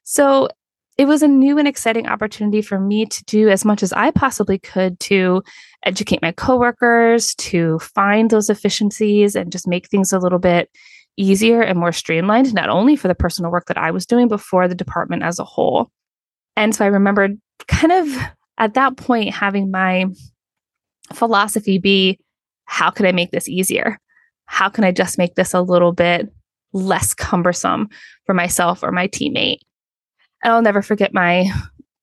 So 0.04 0.48
it 0.96 1.06
was 1.06 1.22
a 1.22 1.28
new 1.28 1.58
and 1.58 1.69
exciting 1.69 2.08
opportunity 2.08 2.60
for 2.60 2.81
me 2.81 3.06
to 3.06 3.24
do 3.24 3.48
as 3.48 3.64
much 3.64 3.84
as 3.84 3.93
I 3.93 4.10
possibly 4.10 4.58
could 4.58 4.98
to 5.00 5.43
educate 5.84 6.20
my 6.20 6.32
coworkers, 6.32 7.34
to 7.36 7.78
find 7.78 8.31
those 8.31 8.50
efficiencies 8.50 9.36
and 9.36 9.52
just 9.52 9.69
make 9.69 9.88
things 9.88 10.12
a 10.12 10.19
little 10.19 10.40
bit 10.40 10.69
easier 11.17 11.62
and 11.62 11.78
more 11.78 11.93
streamlined, 11.93 12.52
not 12.52 12.69
only 12.69 12.96
for 12.96 13.06
the 13.06 13.14
personal 13.14 13.50
work 13.50 13.67
that 13.67 13.78
I 13.78 13.93
was 13.93 14.06
doing, 14.06 14.26
but 14.28 14.40
for 14.40 14.67
the 14.67 14.74
department 14.74 15.22
as 15.22 15.38
a 15.38 15.44
whole. 15.44 15.90
And 16.56 16.74
so 16.74 16.84
I 16.84 16.88
remembered 16.88 17.38
kind 17.69 17.93
of 17.93 18.08
at 18.58 18.74
that 18.74 18.96
point 18.96 19.34
having 19.34 19.70
my 19.70 20.06
philosophy 21.15 21.79
be 21.79 22.19
how 22.67 22.91
can 22.91 23.06
I 23.06 23.12
make 23.12 23.31
this 23.31 23.48
easier? 23.48 23.98
How 24.44 24.69
can 24.69 24.84
I 24.84 24.93
just 24.93 25.17
make 25.17 25.34
this 25.34 25.55
a 25.55 25.62
little 25.62 25.93
bit 25.93 26.31
less 26.72 27.15
cumbersome 27.15 27.88
for 28.27 28.34
myself 28.34 28.82
or 28.82 28.93
my 28.93 29.08
teammate? 29.08 29.58
And 30.44 30.53
I'll 30.53 30.62
never 30.62 30.82
forget 30.82 31.15
my 31.15 31.46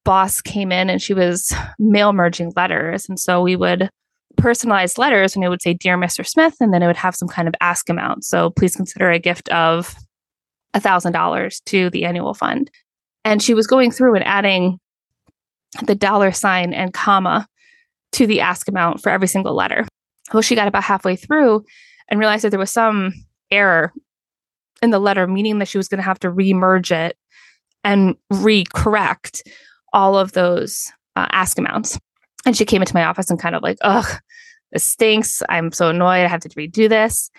boss 0.04 0.42
came 0.42 0.72
in 0.72 0.90
and 0.90 1.02
she 1.02 1.14
was 1.14 1.54
mail 1.78 2.14
merging 2.14 2.52
letters. 2.56 3.08
And 3.08 3.20
so 3.20 3.42
we 3.42 3.56
would 3.56 3.90
personalize 4.38 4.98
letters 4.98 5.36
and 5.36 5.44
it 5.44 5.50
would 5.50 5.62
say, 5.62 5.74
Dear 5.74 5.98
Mr. 5.98 6.26
Smith, 6.26 6.56
and 6.60 6.74
then 6.74 6.84
it 6.84 6.88
would 6.88 6.98
have 6.98 7.16
some 7.16 7.28
kind 7.28 7.48
of 7.48 7.56
ask 7.62 7.90
amount. 7.90 8.26
So 8.26 8.50
please 8.52 8.76
consider 8.76 9.12
a 9.12 9.20
gift 9.20 9.50
of 9.50 9.96
$1,000 10.76 11.64
to 11.66 11.90
the 11.90 12.06
annual 12.06 12.34
fund. 12.34 12.70
And 13.24 13.42
she 13.42 13.54
was 13.54 13.68
going 13.68 13.92
through 13.92 14.16
and 14.16 14.26
adding 14.26 14.80
the 15.86 15.96
dollar 15.96 16.32
sign 16.32 16.74
and 16.74 16.94
comma 16.94 17.48
to 18.14 18.28
the 18.28 18.42
ask 18.42 18.68
amount 18.68 19.02
for 19.02 19.10
every 19.10 19.28
single 19.28 19.54
letter. 19.54 19.86
Well, 20.34 20.42
she 20.42 20.56
got 20.56 20.68
about 20.68 20.84
halfway 20.84 21.16
through 21.16 21.64
and 22.10 22.20
realized 22.20 22.44
that 22.44 22.50
there 22.50 22.60
was 22.60 22.72
some 22.72 23.14
error 23.52 23.94
in 24.82 24.90
the 24.90 25.00
letter, 25.00 25.28
meaning 25.28 25.60
that 25.60 25.68
she 25.68 25.78
was 25.78 25.88
going 25.88 26.00
to 26.00 26.04
have 26.06 26.20
to 26.20 26.32
remerge 26.32 26.92
it 26.92 27.18
and 27.84 28.16
recorrect 28.32 29.42
all 29.94 30.18
of 30.18 30.32
those 30.34 30.92
uh, 31.16 31.28
ask 31.32 31.58
amounts. 31.58 32.00
And 32.46 32.56
she 32.56 32.66
came 32.66 32.82
into 32.82 32.96
my 32.96 33.06
office 33.06 33.30
and 33.30 33.40
kind 33.40 33.56
of 33.56 33.64
like, 33.64 33.78
ugh, 33.82 34.20
this 34.72 34.84
stinks. 34.84 35.42
I'm 35.50 35.72
so 35.72 35.90
annoyed. 35.90 36.24
I 36.24 36.28
have 36.28 36.42
to 36.42 36.50
redo 36.50 36.90
this. 36.90 37.32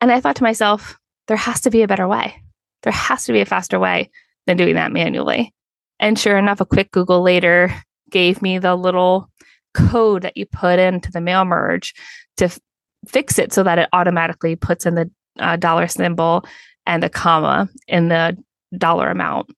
And 0.00 0.10
I 0.10 0.20
thought 0.20 0.36
to 0.36 0.42
myself, 0.42 0.98
there 1.28 1.36
has 1.36 1.60
to 1.62 1.70
be 1.70 1.82
a 1.82 1.88
better 1.88 2.08
way. 2.08 2.42
There 2.82 2.92
has 2.92 3.24
to 3.26 3.32
be 3.32 3.40
a 3.40 3.46
faster 3.46 3.78
way 3.78 4.10
than 4.46 4.56
doing 4.56 4.74
that 4.74 4.92
manually. 4.92 5.54
And 6.02 6.18
sure 6.18 6.36
enough, 6.36 6.60
a 6.60 6.66
quick 6.66 6.90
Google 6.90 7.22
later 7.22 7.72
gave 8.10 8.42
me 8.42 8.58
the 8.58 8.74
little 8.74 9.30
code 9.72 10.22
that 10.22 10.36
you 10.36 10.44
put 10.44 10.80
into 10.80 11.12
the 11.12 11.20
mail 11.20 11.44
merge 11.44 11.94
to 12.38 12.46
f- 12.46 12.58
fix 13.06 13.38
it 13.38 13.52
so 13.52 13.62
that 13.62 13.78
it 13.78 13.88
automatically 13.92 14.56
puts 14.56 14.84
in 14.84 14.96
the 14.96 15.08
uh, 15.38 15.54
dollar 15.56 15.86
symbol 15.86 16.44
and 16.86 17.04
the 17.04 17.08
comma 17.08 17.68
in 17.86 18.08
the 18.08 18.36
dollar 18.76 19.10
amount. 19.10 19.50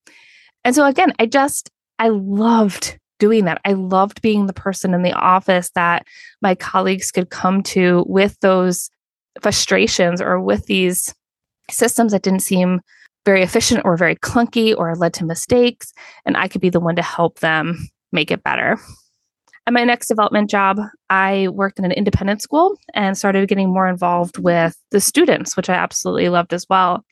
And 0.64 0.74
so 0.74 0.84
again, 0.84 1.14
I 1.18 1.24
just, 1.24 1.70
I 1.98 2.08
loved 2.08 2.98
doing 3.18 3.46
that. 3.46 3.62
I 3.64 3.72
loved 3.72 4.20
being 4.20 4.46
the 4.46 4.52
person 4.52 4.92
in 4.92 5.02
the 5.02 5.14
office 5.14 5.70
that 5.74 6.06
my 6.42 6.54
colleagues 6.54 7.10
could 7.10 7.30
come 7.30 7.62
to 7.64 8.04
with 8.06 8.38
those 8.40 8.90
frustrations 9.40 10.20
or 10.20 10.38
with 10.40 10.66
these 10.66 11.14
systems 11.70 12.12
that 12.12 12.22
didn't 12.22 12.40
seem 12.40 12.82
very 13.25 13.43
efficient 13.43 13.83
or 13.85 13.97
very 13.97 14.16
clunky 14.16 14.75
or 14.76 14.95
led 14.95 15.14
to 15.14 15.25
mistakes. 15.25 15.93
And 16.25 16.37
I 16.37 16.49
could 16.49 16.61
be 16.61 16.71
the 16.71 16.81
one 16.81 16.97
to 16.97 17.02
help 17.02 17.40
them 17.40 17.88
make 18.12 18.31
it 18.31 18.43
better. 18.43 18.78
At 19.66 19.73
my 19.73 19.85
next 19.85 20.09
development 20.09 20.50
job, 20.50 20.78
I 21.09 21.49
worked 21.49 21.78
in 21.78 21.87
an 21.87 21.93
independent 21.93 22.43
school 22.43 22.76
and 22.93 23.16
started 23.16 23.49
getting 23.49 23.73
more 23.73 23.88
involved 23.88 24.38
with 24.38 24.76
the 24.90 25.00
students, 25.00 25.57
which 25.57 25.71
I 25.71 25.75
absolutely 25.75 26.28
loved 26.28 26.52
as 26.52 26.66
well. 26.69 27.02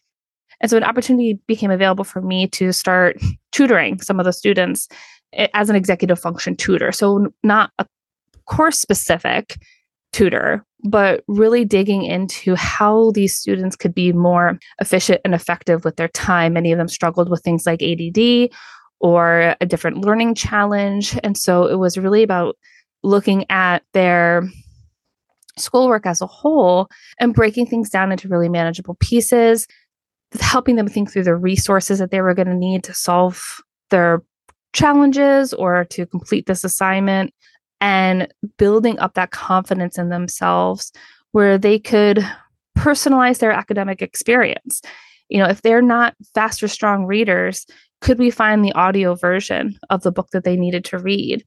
And 0.61 0.71
so 0.71 0.77
an 0.77 0.85
opportunity 0.85 1.41
became 1.47 1.71
available 1.71 2.05
for 2.05 2.21
me 2.21 2.47
to 2.49 2.73
start 2.73 3.19
tutoring 3.53 4.01
some 4.01 4.21
of 4.21 4.27
the 4.27 4.33
students 4.33 4.87
eh, 5.33 5.49
as 5.55 5.71
an 5.71 5.77
executive 5.77 6.21
function 6.21 6.55
tutor. 6.55 6.93
So, 6.93 7.33
not 7.43 7.71
a 7.79 7.87
course 8.47 8.79
specific 8.79 9.57
tutor, 10.13 10.65
but 10.85 11.23
really 11.29 11.65
digging 11.65 12.05
into 12.05 12.55
how 12.57 13.13
these 13.13 13.37
students 13.37 13.77
could 13.77 13.95
be 13.95 14.13
more 14.13 14.59
efficient 14.81 15.21
and 15.25 15.35
effective 15.35 15.85
with 15.85 15.97
their 15.97 16.09
time. 16.09 16.55
Many 16.55 16.73
of 16.73 16.79
them 16.79 16.89
struggled 16.89 17.31
with 17.31 17.43
things 17.43 17.67
like 17.67 17.83
ADD 17.83 18.51
or 19.01 19.55
a 19.61 19.67
different 19.67 19.99
learning 19.99 20.35
challenge. 20.35 21.19
And 21.23 21.37
so 21.37 21.67
it 21.67 21.77
was 21.77 21.99
really 21.99 22.23
about 22.23 22.57
looking 23.03 23.45
at 23.51 23.83
their 23.93 24.49
schoolwork 25.59 26.07
as 26.07 26.21
a 26.21 26.27
whole 26.27 26.89
and 27.21 27.35
breaking 27.35 27.67
things 27.67 27.91
down 27.91 28.11
into 28.11 28.29
really 28.29 28.49
manageable 28.49 28.97
pieces, 29.01 29.67
helping 30.41 30.77
them 30.77 30.89
think 30.89 31.13
through 31.13 31.25
the 31.25 31.37
resources 31.37 31.99
that 31.99 32.11
they 32.11 32.21
were 32.21 32.35
going 32.35 32.49
to 32.49 32.55
need 32.55 32.85
to 32.85 32.95
solve 32.95 33.61
their 33.91 34.23
challenges 34.73 35.53
or 35.53 35.85
to 35.85 36.07
complete 36.07 36.47
this 36.47 36.65
assignment 36.65 37.35
and 37.83 38.33
building 38.59 38.97
up 39.01 39.15
that 39.15 39.33
confidence 39.33 39.99
in 39.99 40.09
themselves 40.09 40.93
where 41.33 41.59
they 41.59 41.81
could 41.81 42.25
personalize 42.79 43.41
their 43.41 43.51
academic 43.51 44.01
experience. 44.01 44.81
You 45.29 45.39
know, 45.39 45.49
if 45.49 45.63
they're 45.63 45.83
not 45.83 46.15
fast 46.33 46.63
or 46.63 46.69
strong 46.69 47.05
readers, 47.07 47.67
could 48.01 48.19
we 48.19 48.31
find 48.31 48.65
the 48.65 48.73
audio 48.73 49.17
version 49.17 49.79
of 49.91 50.03
the 50.03 50.13
book 50.13 50.29
that 50.31 50.45
they 50.45 50.57
needed 50.57 50.85
to 50.87 50.99
read? 50.99 51.45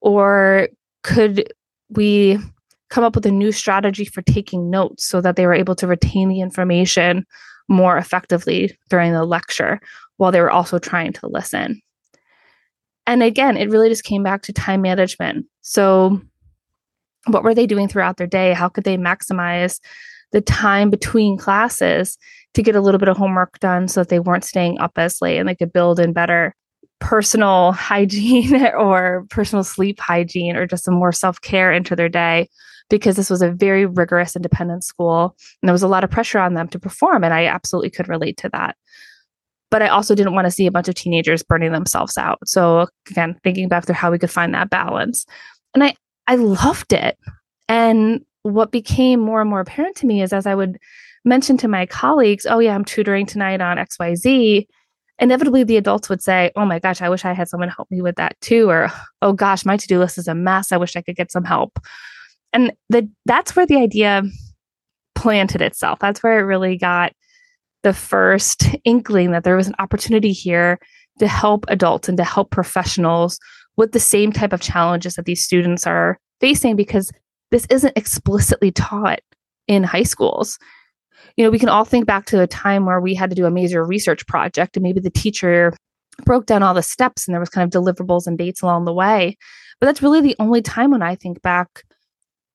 Or 0.00 0.68
could 1.04 1.52
we 1.90 2.38
come 2.90 3.04
up 3.04 3.14
with 3.14 3.26
a 3.26 3.30
new 3.30 3.52
strategy 3.52 4.04
for 4.04 4.22
taking 4.22 4.68
notes 4.68 5.06
so 5.06 5.20
that 5.20 5.36
they 5.36 5.46
were 5.46 5.54
able 5.54 5.76
to 5.76 5.86
retain 5.86 6.28
the 6.28 6.40
information 6.40 7.24
more 7.68 7.96
effectively 7.96 8.76
during 8.90 9.12
the 9.12 9.24
lecture 9.24 9.80
while 10.16 10.32
they 10.32 10.40
were 10.40 10.50
also 10.50 10.80
trying 10.80 11.12
to 11.12 11.28
listen? 11.28 11.80
And 13.06 13.22
again, 13.22 13.56
it 13.56 13.70
really 13.70 13.88
just 13.88 14.04
came 14.04 14.22
back 14.22 14.42
to 14.42 14.52
time 14.52 14.82
management. 14.82 15.46
So, 15.62 16.20
what 17.26 17.42
were 17.42 17.54
they 17.54 17.66
doing 17.66 17.88
throughout 17.88 18.16
their 18.16 18.26
day? 18.26 18.52
How 18.52 18.68
could 18.68 18.84
they 18.84 18.96
maximize 18.96 19.80
the 20.32 20.40
time 20.40 20.90
between 20.90 21.36
classes 21.36 22.18
to 22.54 22.62
get 22.62 22.76
a 22.76 22.80
little 22.80 22.98
bit 22.98 23.08
of 23.08 23.16
homework 23.16 23.58
done 23.58 23.88
so 23.88 24.00
that 24.00 24.08
they 24.08 24.18
weren't 24.18 24.44
staying 24.44 24.78
up 24.78 24.92
as 24.96 25.20
late 25.20 25.38
and 25.38 25.48
they 25.48 25.54
could 25.54 25.72
build 25.72 26.00
in 26.00 26.12
better 26.12 26.54
personal 27.00 27.72
hygiene 27.78 28.54
or 28.66 29.26
personal 29.30 29.64
sleep 29.64 30.00
hygiene 30.00 30.56
or 30.56 30.66
just 30.66 30.84
some 30.84 30.94
more 30.94 31.12
self 31.12 31.40
care 31.40 31.72
into 31.72 31.94
their 31.94 32.08
day? 32.08 32.48
Because 32.88 33.16
this 33.16 33.30
was 33.30 33.42
a 33.42 33.50
very 33.50 33.84
rigorous 33.84 34.36
independent 34.36 34.84
school 34.84 35.36
and 35.60 35.68
there 35.68 35.74
was 35.74 35.82
a 35.82 35.88
lot 35.88 36.04
of 36.04 36.10
pressure 36.10 36.38
on 36.38 36.54
them 36.54 36.68
to 36.68 36.78
perform. 36.78 37.24
And 37.24 37.34
I 37.34 37.46
absolutely 37.46 37.90
could 37.90 38.08
relate 38.08 38.36
to 38.38 38.50
that 38.52 38.76
but 39.76 39.82
I 39.82 39.88
also 39.88 40.14
didn't 40.14 40.32
want 40.32 40.46
to 40.46 40.50
see 40.50 40.66
a 40.66 40.70
bunch 40.70 40.88
of 40.88 40.94
teenagers 40.94 41.42
burning 41.42 41.70
themselves 41.70 42.16
out. 42.16 42.38
So 42.46 42.86
again, 43.10 43.38
thinking 43.44 43.68
back 43.68 43.84
through 43.84 43.96
how 43.96 44.10
we 44.10 44.18
could 44.18 44.30
find 44.30 44.54
that 44.54 44.70
balance. 44.70 45.26
And 45.74 45.84
I 45.84 45.94
I 46.26 46.36
loved 46.36 46.94
it. 46.94 47.18
And 47.68 48.24
what 48.42 48.72
became 48.72 49.20
more 49.20 49.42
and 49.42 49.50
more 49.50 49.60
apparent 49.60 49.94
to 49.96 50.06
me 50.06 50.22
is 50.22 50.32
as 50.32 50.46
I 50.46 50.54
would 50.54 50.78
mention 51.26 51.58
to 51.58 51.68
my 51.68 51.84
colleagues, 51.84 52.46
"Oh 52.48 52.58
yeah, 52.58 52.74
I'm 52.74 52.86
tutoring 52.86 53.26
tonight 53.26 53.60
on 53.60 53.76
XYZ." 53.76 54.66
Inevitably 55.18 55.62
the 55.64 55.76
adults 55.76 56.08
would 56.08 56.22
say, 56.22 56.52
"Oh 56.56 56.64
my 56.64 56.78
gosh, 56.78 57.02
I 57.02 57.10
wish 57.10 57.26
I 57.26 57.34
had 57.34 57.46
someone 57.46 57.68
help 57.68 57.90
me 57.90 58.00
with 58.00 58.16
that 58.16 58.34
too," 58.40 58.70
or 58.70 58.90
"Oh 59.20 59.34
gosh, 59.34 59.66
my 59.66 59.76
to-do 59.76 59.98
list 59.98 60.16
is 60.16 60.26
a 60.26 60.34
mess. 60.34 60.72
I 60.72 60.78
wish 60.78 60.96
I 60.96 61.02
could 61.02 61.16
get 61.16 61.30
some 61.30 61.44
help." 61.44 61.78
And 62.54 62.72
the 62.88 63.10
that's 63.26 63.54
where 63.54 63.66
the 63.66 63.76
idea 63.76 64.22
planted 65.14 65.60
itself. 65.60 65.98
That's 65.98 66.22
where 66.22 66.38
it 66.38 66.44
really 66.44 66.78
got 66.78 67.12
the 67.86 67.92
first 67.92 68.64
inkling 68.82 69.30
that 69.30 69.44
there 69.44 69.54
was 69.54 69.68
an 69.68 69.74
opportunity 69.78 70.32
here 70.32 70.76
to 71.20 71.28
help 71.28 71.64
adults 71.68 72.08
and 72.08 72.18
to 72.18 72.24
help 72.24 72.50
professionals 72.50 73.38
with 73.76 73.92
the 73.92 74.00
same 74.00 74.32
type 74.32 74.52
of 74.52 74.60
challenges 74.60 75.14
that 75.14 75.24
these 75.24 75.44
students 75.44 75.86
are 75.86 76.18
facing 76.40 76.74
because 76.74 77.12
this 77.52 77.64
isn't 77.70 77.96
explicitly 77.96 78.72
taught 78.72 79.20
in 79.68 79.84
high 79.84 80.02
schools. 80.02 80.58
You 81.36 81.44
know, 81.44 81.50
we 81.50 81.60
can 81.60 81.68
all 81.68 81.84
think 81.84 82.06
back 82.06 82.26
to 82.26 82.42
a 82.42 82.48
time 82.48 82.86
where 82.86 83.00
we 83.00 83.14
had 83.14 83.30
to 83.30 83.36
do 83.36 83.46
a 83.46 83.52
major 83.52 83.84
research 83.84 84.26
project 84.26 84.76
and 84.76 84.82
maybe 84.82 84.98
the 84.98 85.08
teacher 85.08 85.72
broke 86.24 86.46
down 86.46 86.64
all 86.64 86.74
the 86.74 86.82
steps 86.82 87.28
and 87.28 87.34
there 87.34 87.40
was 87.40 87.50
kind 87.50 87.72
of 87.72 87.80
deliverables 87.80 88.26
and 88.26 88.36
dates 88.36 88.62
along 88.62 88.84
the 88.84 88.92
way. 88.92 89.38
But 89.78 89.86
that's 89.86 90.02
really 90.02 90.22
the 90.22 90.34
only 90.40 90.60
time 90.60 90.90
when 90.90 91.02
I 91.02 91.14
think 91.14 91.40
back 91.40 91.84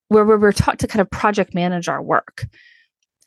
where 0.09 0.25
we 0.25 0.35
were 0.35 0.51
taught 0.51 0.79
to 0.79 0.88
kind 0.88 1.00
of 1.00 1.09
project 1.09 1.53
manage 1.53 1.88
our 1.88 2.01
work. 2.01 2.47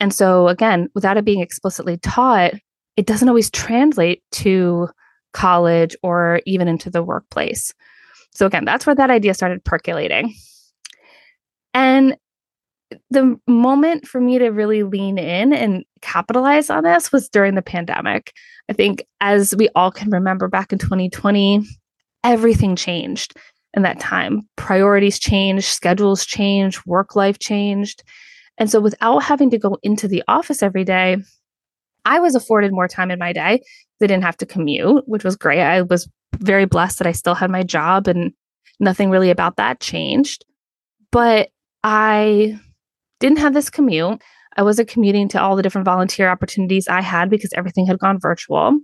And 0.05 0.13
so, 0.13 0.49
again, 0.49 0.91
without 0.95 1.17
it 1.17 1.25
being 1.25 1.41
explicitly 1.41 1.97
taught, 1.97 2.53
it 2.95 3.07
doesn't 3.07 3.27
always 3.27 3.51
translate 3.51 4.23
to 4.33 4.91
college 5.33 5.97
or 6.03 6.43
even 6.45 6.69
into 6.69 6.91
the 6.91 7.03
workplace. 7.03 7.73
So, 8.35 8.45
again, 8.45 8.67
that's 8.67 8.85
where 8.85 8.95
that 8.95 9.09
idea 9.09 9.33
started 9.33 9.65
percolating. 9.65 10.35
And 11.73 12.19
the 13.09 13.41
moment 13.49 14.07
for 14.07 14.21
me 14.21 14.37
to 14.37 14.51
really 14.51 14.83
lean 14.83 15.17
in 15.17 15.55
and 15.55 15.87
capitalize 16.03 16.69
on 16.69 16.85
this 16.85 17.11
was 17.11 17.31
during 17.31 17.55
the 17.55 17.63
pandemic. 17.63 18.35
I 18.69 18.75
think, 18.75 19.07
as 19.23 19.55
we 19.57 19.71
all 19.75 19.91
can 19.91 20.11
remember 20.11 20.49
back 20.49 20.71
in 20.71 20.79
2020, 20.79 21.65
everything 22.25 22.77
changed 22.77 23.39
in 23.73 23.85
that 23.85 24.01
time. 24.01 24.43
Priorities 24.57 25.19
changed, 25.19 25.65
schedules 25.65 26.27
changed, 26.27 26.83
work 26.85 27.17
life 27.17 27.39
changed. 27.39 28.03
And 28.59 28.71
so 28.71 28.81
without 28.81 29.21
having 29.21 29.51
to 29.51 29.59
go 29.59 29.79
into 29.83 30.09
the 30.09 30.23
office 30.29 30.63
every 30.63 30.85
day, 30.85 31.17
I 32.05 32.21
was 32.21 32.35
afforded 32.35 32.73
more 32.73 32.89
time 32.89 33.11
in 33.11 33.19
my 33.19 33.33
day. 33.33 33.63
They 33.99 34.07
didn't 34.07 34.25
have 34.25 34.37
to 34.39 34.47
commute, 34.47 35.05
which 35.07 35.25
was 35.25 35.37
great. 35.37 35.61
I 35.61 35.83
was 35.83 36.09
very 36.39 36.65
blessed 36.65 36.99
that 36.99 37.07
I 37.07 37.13
still 37.13 37.35
had 37.35 37.51
my 37.51 37.63
job 37.63 38.07
and 38.07 38.33
nothing 38.81 39.11
really 39.11 39.31
about 39.31 39.57
that 39.57 39.81
changed. 39.81 40.45
But 41.11 41.51
I 41.83 42.59
didn't 43.21 43.39
have 43.39 43.55
this 43.55 43.71
commute. 43.71 44.21
I 44.57 44.63
wasn't 44.63 44.89
commuting 44.89 45.29
to 45.29 45.41
all 45.41 45.57
the 45.57 45.63
different 45.63 45.85
volunteer 45.85 46.29
opportunities 46.29 46.89
I 46.89 47.01
had 47.01 47.31
because 47.31 47.53
everything 47.55 47.87
had 47.87 47.99
gone 47.99 48.21
virtual. 48.21 48.79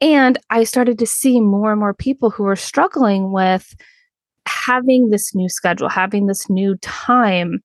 And 0.00 0.38
I 0.48 0.64
started 0.64 0.98
to 0.98 1.06
see 1.06 1.40
more 1.40 1.72
and 1.72 1.80
more 1.80 1.92
people 1.92 2.30
who 2.30 2.44
were 2.44 2.56
struggling 2.56 3.32
with 3.32 3.74
having 4.46 5.10
this 5.10 5.34
new 5.34 5.48
schedule, 5.48 5.88
having 5.88 6.26
this 6.26 6.48
new 6.48 6.76
time 6.76 7.62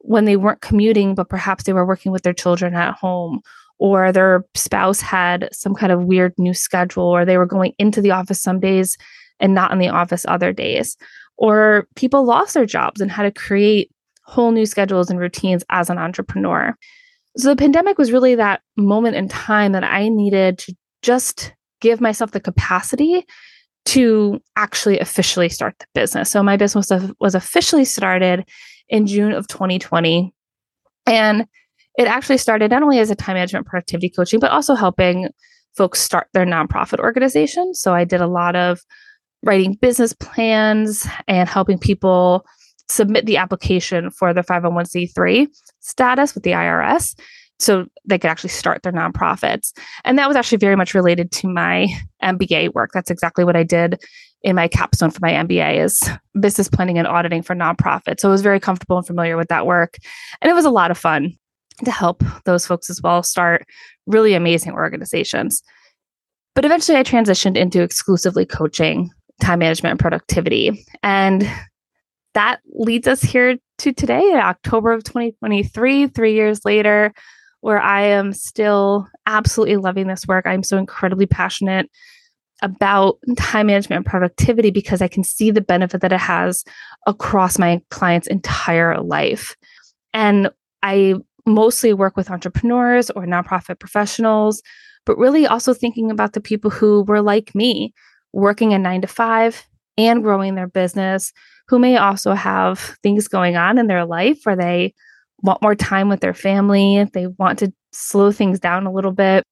when 0.00 0.24
they 0.24 0.36
weren't 0.36 0.60
commuting, 0.60 1.14
but 1.14 1.28
perhaps 1.28 1.64
they 1.64 1.72
were 1.72 1.86
working 1.86 2.12
with 2.12 2.22
their 2.22 2.32
children 2.32 2.74
at 2.74 2.94
home, 2.94 3.40
or 3.78 4.12
their 4.12 4.44
spouse 4.54 5.00
had 5.00 5.48
some 5.52 5.74
kind 5.74 5.92
of 5.92 6.04
weird 6.04 6.34
new 6.38 6.54
schedule, 6.54 7.04
or 7.04 7.24
they 7.24 7.38
were 7.38 7.46
going 7.46 7.72
into 7.78 8.00
the 8.00 8.10
office 8.10 8.42
some 8.42 8.60
days 8.60 8.96
and 9.38 9.54
not 9.54 9.72
in 9.72 9.78
the 9.78 9.88
office 9.88 10.26
other 10.28 10.52
days, 10.52 10.96
or 11.36 11.86
people 11.96 12.24
lost 12.24 12.54
their 12.54 12.66
jobs 12.66 13.00
and 13.00 13.10
had 13.10 13.22
to 13.22 13.30
create 13.30 13.90
whole 14.24 14.52
new 14.52 14.66
schedules 14.66 15.10
and 15.10 15.18
routines 15.18 15.64
as 15.70 15.90
an 15.90 15.98
entrepreneur. 15.98 16.74
So 17.36 17.48
the 17.48 17.56
pandemic 17.56 17.96
was 17.96 18.12
really 18.12 18.34
that 18.34 18.60
moment 18.76 19.16
in 19.16 19.28
time 19.28 19.72
that 19.72 19.84
I 19.84 20.08
needed 20.08 20.58
to 20.58 20.74
just 21.02 21.54
give 21.80 22.00
myself 22.00 22.32
the 22.32 22.40
capacity 22.40 23.24
to 23.86 24.40
actually 24.56 24.98
officially 24.98 25.48
start 25.48 25.74
the 25.78 25.86
business. 25.94 26.30
So 26.30 26.42
my 26.42 26.56
business 26.56 26.90
was 27.18 27.34
officially 27.34 27.86
started 27.86 28.46
in 28.90 29.06
June 29.06 29.32
of 29.32 29.46
2020. 29.48 30.34
And 31.06 31.46
it 31.96 32.06
actually 32.06 32.38
started 32.38 32.70
not 32.70 32.82
only 32.82 32.98
as 32.98 33.10
a 33.10 33.14
time 33.14 33.34
management 33.34 33.66
productivity 33.66 34.10
coaching, 34.10 34.40
but 34.40 34.50
also 34.50 34.74
helping 34.74 35.28
folks 35.76 36.00
start 36.00 36.28
their 36.34 36.44
nonprofit 36.44 36.98
organization. 36.98 37.74
So 37.74 37.94
I 37.94 38.04
did 38.04 38.20
a 38.20 38.26
lot 38.26 38.56
of 38.56 38.80
writing 39.42 39.74
business 39.74 40.12
plans 40.12 41.06
and 41.26 41.48
helping 41.48 41.78
people 41.78 42.44
submit 42.88 43.26
the 43.26 43.36
application 43.36 44.10
for 44.10 44.34
their 44.34 44.42
501c3 44.42 45.48
status 45.78 46.34
with 46.34 46.42
the 46.42 46.50
IRS 46.50 47.18
so 47.58 47.86
they 48.04 48.18
could 48.18 48.30
actually 48.30 48.50
start 48.50 48.82
their 48.82 48.92
nonprofits. 48.92 49.72
And 50.04 50.18
that 50.18 50.26
was 50.26 50.36
actually 50.36 50.58
very 50.58 50.76
much 50.76 50.94
related 50.94 51.30
to 51.32 51.48
my 51.48 51.86
MBA 52.22 52.74
work. 52.74 52.90
That's 52.92 53.10
exactly 53.10 53.44
what 53.44 53.56
I 53.56 53.62
did 53.62 54.02
in 54.42 54.56
my 54.56 54.68
capstone 54.68 55.10
for 55.10 55.18
my 55.20 55.32
MBA 55.32 55.84
is 55.84 56.08
business 56.40 56.68
planning 56.68 56.98
and 56.98 57.06
auditing 57.06 57.42
for 57.42 57.54
nonprofits. 57.54 58.20
So 58.20 58.28
I 58.28 58.32
was 58.32 58.42
very 58.42 58.60
comfortable 58.60 58.96
and 58.96 59.06
familiar 59.06 59.36
with 59.36 59.48
that 59.48 59.66
work. 59.66 59.96
And 60.40 60.50
it 60.50 60.54
was 60.54 60.64
a 60.64 60.70
lot 60.70 60.90
of 60.90 60.98
fun. 60.98 61.36
to 61.84 61.90
help 61.90 62.22
those 62.44 62.66
folks 62.66 62.90
as 62.90 63.00
well 63.02 63.22
start 63.22 63.66
really 64.06 64.34
amazing 64.34 64.72
organizations. 64.72 65.62
But 66.54 66.64
eventually 66.64 66.98
I 66.98 67.02
transitioned 67.02 67.56
into 67.56 67.82
exclusively 67.82 68.44
coaching 68.44 69.10
time 69.40 69.60
management 69.60 69.92
and 69.92 70.00
productivity. 70.00 70.84
And 71.02 71.50
that 72.34 72.60
leads 72.74 73.08
us 73.08 73.22
here 73.22 73.56
to 73.78 73.92
today, 73.92 74.34
October 74.34 74.92
of 74.92 75.04
2023, 75.04 76.08
three 76.08 76.34
years 76.34 76.64
later, 76.64 77.12
where 77.60 77.80
I 77.80 78.02
am 78.02 78.32
still 78.32 79.08
absolutely 79.26 79.76
loving 79.76 80.06
this 80.06 80.26
work. 80.26 80.46
I'm 80.46 80.62
so 80.62 80.76
incredibly 80.76 81.26
passionate 81.26 81.90
about 82.62 83.18
time 83.36 83.66
management 83.66 83.98
and 83.98 84.06
productivity 84.06 84.70
because 84.70 85.00
I 85.00 85.08
can 85.08 85.24
see 85.24 85.50
the 85.50 85.60
benefit 85.60 86.00
that 86.02 86.12
it 86.12 86.20
has 86.20 86.64
across 87.06 87.58
my 87.58 87.80
client's 87.90 88.28
entire 88.28 89.00
life. 89.00 89.56
And 90.12 90.50
I 90.82 91.14
mostly 91.46 91.92
work 91.92 92.16
with 92.16 92.30
entrepreneurs 92.30 93.10
or 93.10 93.24
nonprofit 93.24 93.78
professionals, 93.78 94.62
but 95.06 95.18
really 95.18 95.46
also 95.46 95.72
thinking 95.74 96.10
about 96.10 96.34
the 96.34 96.40
people 96.40 96.70
who 96.70 97.02
were 97.02 97.22
like 97.22 97.54
me, 97.54 97.94
working 98.32 98.72
a 98.72 98.78
nine 98.78 99.00
to 99.00 99.06
five 99.06 99.66
and 99.96 100.22
growing 100.22 100.54
their 100.54 100.68
business, 100.68 101.32
who 101.68 101.78
may 101.78 101.96
also 101.96 102.34
have 102.34 102.96
things 103.02 103.28
going 103.28 103.56
on 103.56 103.78
in 103.78 103.86
their 103.86 104.04
life 104.04 104.40
where 104.44 104.56
they 104.56 104.94
want 105.42 105.62
more 105.62 105.74
time 105.74 106.08
with 106.08 106.20
their 106.20 106.34
family, 106.34 107.04
they 107.12 107.26
want 107.26 107.58
to 107.58 107.72
slow 107.92 108.30
things 108.30 108.60
down 108.60 108.86
a 108.86 108.92
little 108.92 109.12
bit, 109.12 109.44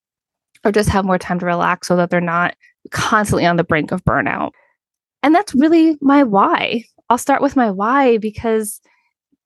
or 0.65 0.73
just 0.73 0.89
have 0.89 1.05
more 1.05 1.19
time 1.19 1.39
to 1.39 1.47
relax 1.47 1.89
so 1.89 1.97
that 1.97 2.11
they're 2.11 2.21
not 2.21 2.55
constantly 2.91 3.47
on 3.47 3.57
the 3.57 3.65
brink 3.65 3.93
of 3.93 4.05
burnout. 4.05 4.51
And 5.23 5.35
that's 5.35 5.55
really 5.55 5.97
my 6.01 6.23
why. 6.23 6.85
I'll 7.11 7.19
start 7.19 7.43
with 7.43 7.57
my 7.57 7.71
why 7.71 8.19
because 8.19 8.81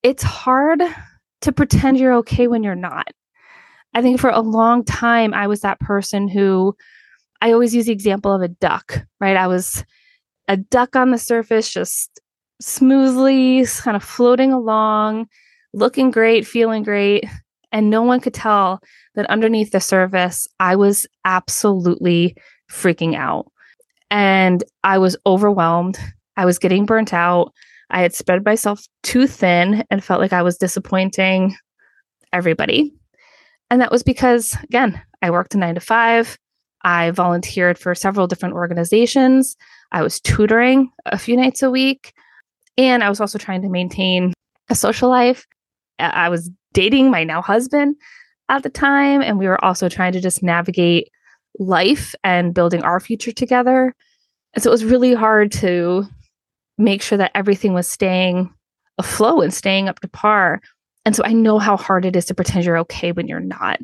it's 0.03 0.23
hard 0.23 0.83
to 1.43 1.53
pretend 1.53 1.99
you're 1.99 2.15
okay 2.15 2.47
when 2.47 2.63
you're 2.63 2.75
not. 2.75 3.09
I 3.95 4.03
think 4.03 4.21
for 4.21 4.31
a 4.31 4.41
long 4.41 4.85
time, 4.85 5.35
I 5.35 5.47
was 5.47 5.61
that 5.61 5.81
person 5.81 6.29
who 6.29 6.75
I 7.41 7.53
always 7.53 7.75
use 7.75 7.87
the 7.87 7.93
example 7.93 8.33
of 8.33 8.43
a 8.43 8.49
duck, 8.49 9.03
right? 9.21 9.37
I 9.37 9.47
was 9.47 9.85
a 10.49 10.57
duck 10.57 10.97
on 10.97 11.11
the 11.11 11.19
surface, 11.19 11.73
just 11.73 12.21
smoothly 12.61 13.67
kind 13.67 13.97
of 13.97 14.05
floating 14.05 14.53
along, 14.53 15.27
looking 15.73 16.11
great, 16.11 16.47
feeling 16.47 16.83
great. 16.83 17.25
And 17.73 17.91
no 17.91 18.03
one 18.03 18.21
could 18.21 18.35
tell 18.35 18.81
that 19.15 19.29
underneath 19.31 19.73
the 19.73 19.81
surface, 19.81 20.47
I 20.61 20.77
was 20.77 21.07
absolutely 21.25 22.37
freaking 22.73 23.15
out. 23.15 23.51
And 24.11 24.65
I 24.83 24.99
was 24.99 25.17
overwhelmed. 25.27 25.99
I 26.37 26.45
was 26.45 26.59
getting 26.59 26.87
burnt 26.87 27.13
out. 27.13 27.53
I 27.91 28.01
had 28.01 28.15
spread 28.15 28.45
myself 28.45 28.87
too 29.03 29.27
thin 29.27 29.85
and 29.91 30.03
felt 30.03 30.21
like 30.21 30.33
I 30.33 30.43
was 30.43 30.57
disappointing 30.57 31.57
everybody. 32.33 32.95
And 33.71 33.81
that 33.81 33.93
was 33.93 34.03
because, 34.03 34.57
again, 34.65 35.01
I 35.21 35.31
worked 35.31 35.55
a 35.55 35.59
nine 35.59 35.75
to 35.75 35.81
five. 35.81 36.39
I 36.85 37.11
volunteered 37.11 37.79
for 37.79 37.95
several 37.95 38.27
different 38.27 38.55
organizations. 38.55 39.57
I 39.93 40.03
was 40.03 40.21
tutoring 40.21 40.91
a 41.07 41.19
few 41.19 41.37
nights 41.37 41.63
a 41.63 41.71
week. 41.71 42.13
And 42.79 43.05
I 43.05 43.09
was 43.09 43.21
also 43.21 43.39
trying 43.39 43.63
to 43.63 43.69
maintain 43.69 44.33
a 44.71 44.75
social 44.75 45.11
life. 45.11 45.47
I 45.99 46.31
was 46.31 46.51
dating 46.73 47.11
my 47.11 47.25
now 47.25 47.43
husband 47.43 47.97
at 48.49 48.63
the 48.63 48.71
time. 48.71 49.23
And 49.23 49.39
we 49.39 49.47
were 49.47 49.63
also 49.63 49.89
trying 49.89 50.13
to 50.13 50.21
just 50.21 50.43
navigate 50.43 51.09
life 51.59 52.15
and 52.25 52.55
building 52.55 52.83
our 52.83 53.01
future 53.01 53.33
together. 53.33 53.95
And 54.55 54.63
so 54.63 54.71
it 54.71 54.73
was 54.73 54.85
really 54.85 55.15
hard 55.15 55.53
to 55.53 56.07
make 56.79 57.03
sure 57.03 57.19
that 57.19 57.33
everything 57.35 57.75
was 57.75 57.87
staying 57.87 58.53
afloat 58.99 59.45
and 59.45 59.55
staying 59.55 59.89
up 59.89 60.01
to 60.01 60.09
par. 60.09 60.61
And 61.05 61.17
so 61.17 61.23
I 61.25 61.33
know 61.33 61.59
how 61.59 61.77
hard 61.77 62.05
it 62.05 62.17
is 62.17 62.27
to 62.27 62.35
pretend 62.35 62.65
you're 62.65 62.79
okay 62.79 63.13
when 63.13 63.29
you're 63.29 63.41
not. 63.41 63.81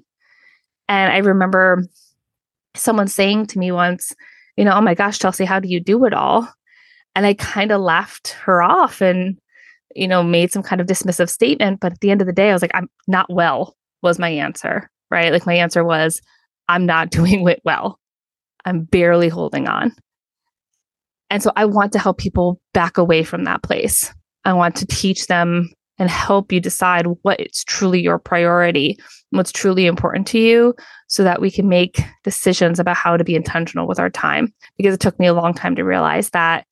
And 0.88 1.12
I 1.12 1.18
remember 1.18 1.84
someone 2.74 3.08
saying 3.08 3.46
to 3.46 3.58
me 3.58 3.72
once, 3.72 4.14
you 4.56 4.64
know, 4.64 4.72
oh 4.72 4.80
my 4.80 4.94
gosh, 4.94 5.18
Chelsey, 5.18 5.44
how 5.44 5.60
do 5.60 5.68
you 5.68 5.80
do 5.80 6.04
it 6.04 6.14
all? 6.14 6.48
And 7.14 7.26
I 7.26 7.34
kind 7.34 7.72
of 7.72 7.80
laughed 7.80 8.28
her 8.44 8.62
off 8.62 9.00
and, 9.00 9.38
you 9.94 10.06
know, 10.06 10.22
made 10.22 10.52
some 10.52 10.62
kind 10.62 10.80
of 10.80 10.86
dismissive 10.86 11.28
statement. 11.28 11.80
But 11.80 11.92
at 11.92 12.00
the 12.00 12.10
end 12.10 12.20
of 12.20 12.26
the 12.26 12.32
day, 12.32 12.50
I 12.50 12.52
was 12.52 12.62
like, 12.62 12.74
I'm 12.74 12.88
not 13.06 13.32
well, 13.32 13.76
was 14.02 14.18
my 14.18 14.30
answer, 14.30 14.90
right? 15.10 15.32
Like 15.32 15.46
my 15.46 15.54
answer 15.54 15.84
was, 15.84 16.20
I'm 16.68 16.86
not 16.86 17.10
doing 17.10 17.46
it 17.48 17.60
well. 17.64 17.98
I'm 18.64 18.84
barely 18.84 19.28
holding 19.28 19.68
on. 19.68 19.92
And 21.30 21.42
so 21.42 21.52
I 21.56 21.64
want 21.66 21.92
to 21.92 21.98
help 21.98 22.18
people 22.18 22.60
back 22.72 22.96
away 22.96 23.22
from 23.22 23.44
that 23.44 23.62
place. 23.62 24.12
I 24.44 24.52
want 24.54 24.76
to 24.76 24.86
teach 24.86 25.26
them 25.26 25.70
and 25.98 26.08
help 26.08 26.52
you 26.52 26.60
decide 26.60 27.06
what 27.22 27.40
is 27.40 27.64
truly 27.64 28.00
your 28.00 28.18
priority, 28.18 28.98
what's 29.30 29.52
truly 29.52 29.86
important 29.86 30.26
to 30.28 30.38
you, 30.38 30.74
so 31.08 31.24
that 31.24 31.40
we 31.40 31.50
can 31.50 31.68
make 31.68 32.00
decisions 32.24 32.78
about 32.78 32.96
how 32.96 33.16
to 33.16 33.24
be 33.24 33.34
intentional 33.34 33.86
with 33.86 33.98
our 33.98 34.08
time. 34.08 34.52
Because 34.76 34.94
it 34.94 35.00
took 35.00 35.18
me 35.18 35.26
a 35.26 35.34
long 35.34 35.54
time 35.54 35.74
to 35.76 35.82
realize 35.82 36.30
that. 36.30 36.66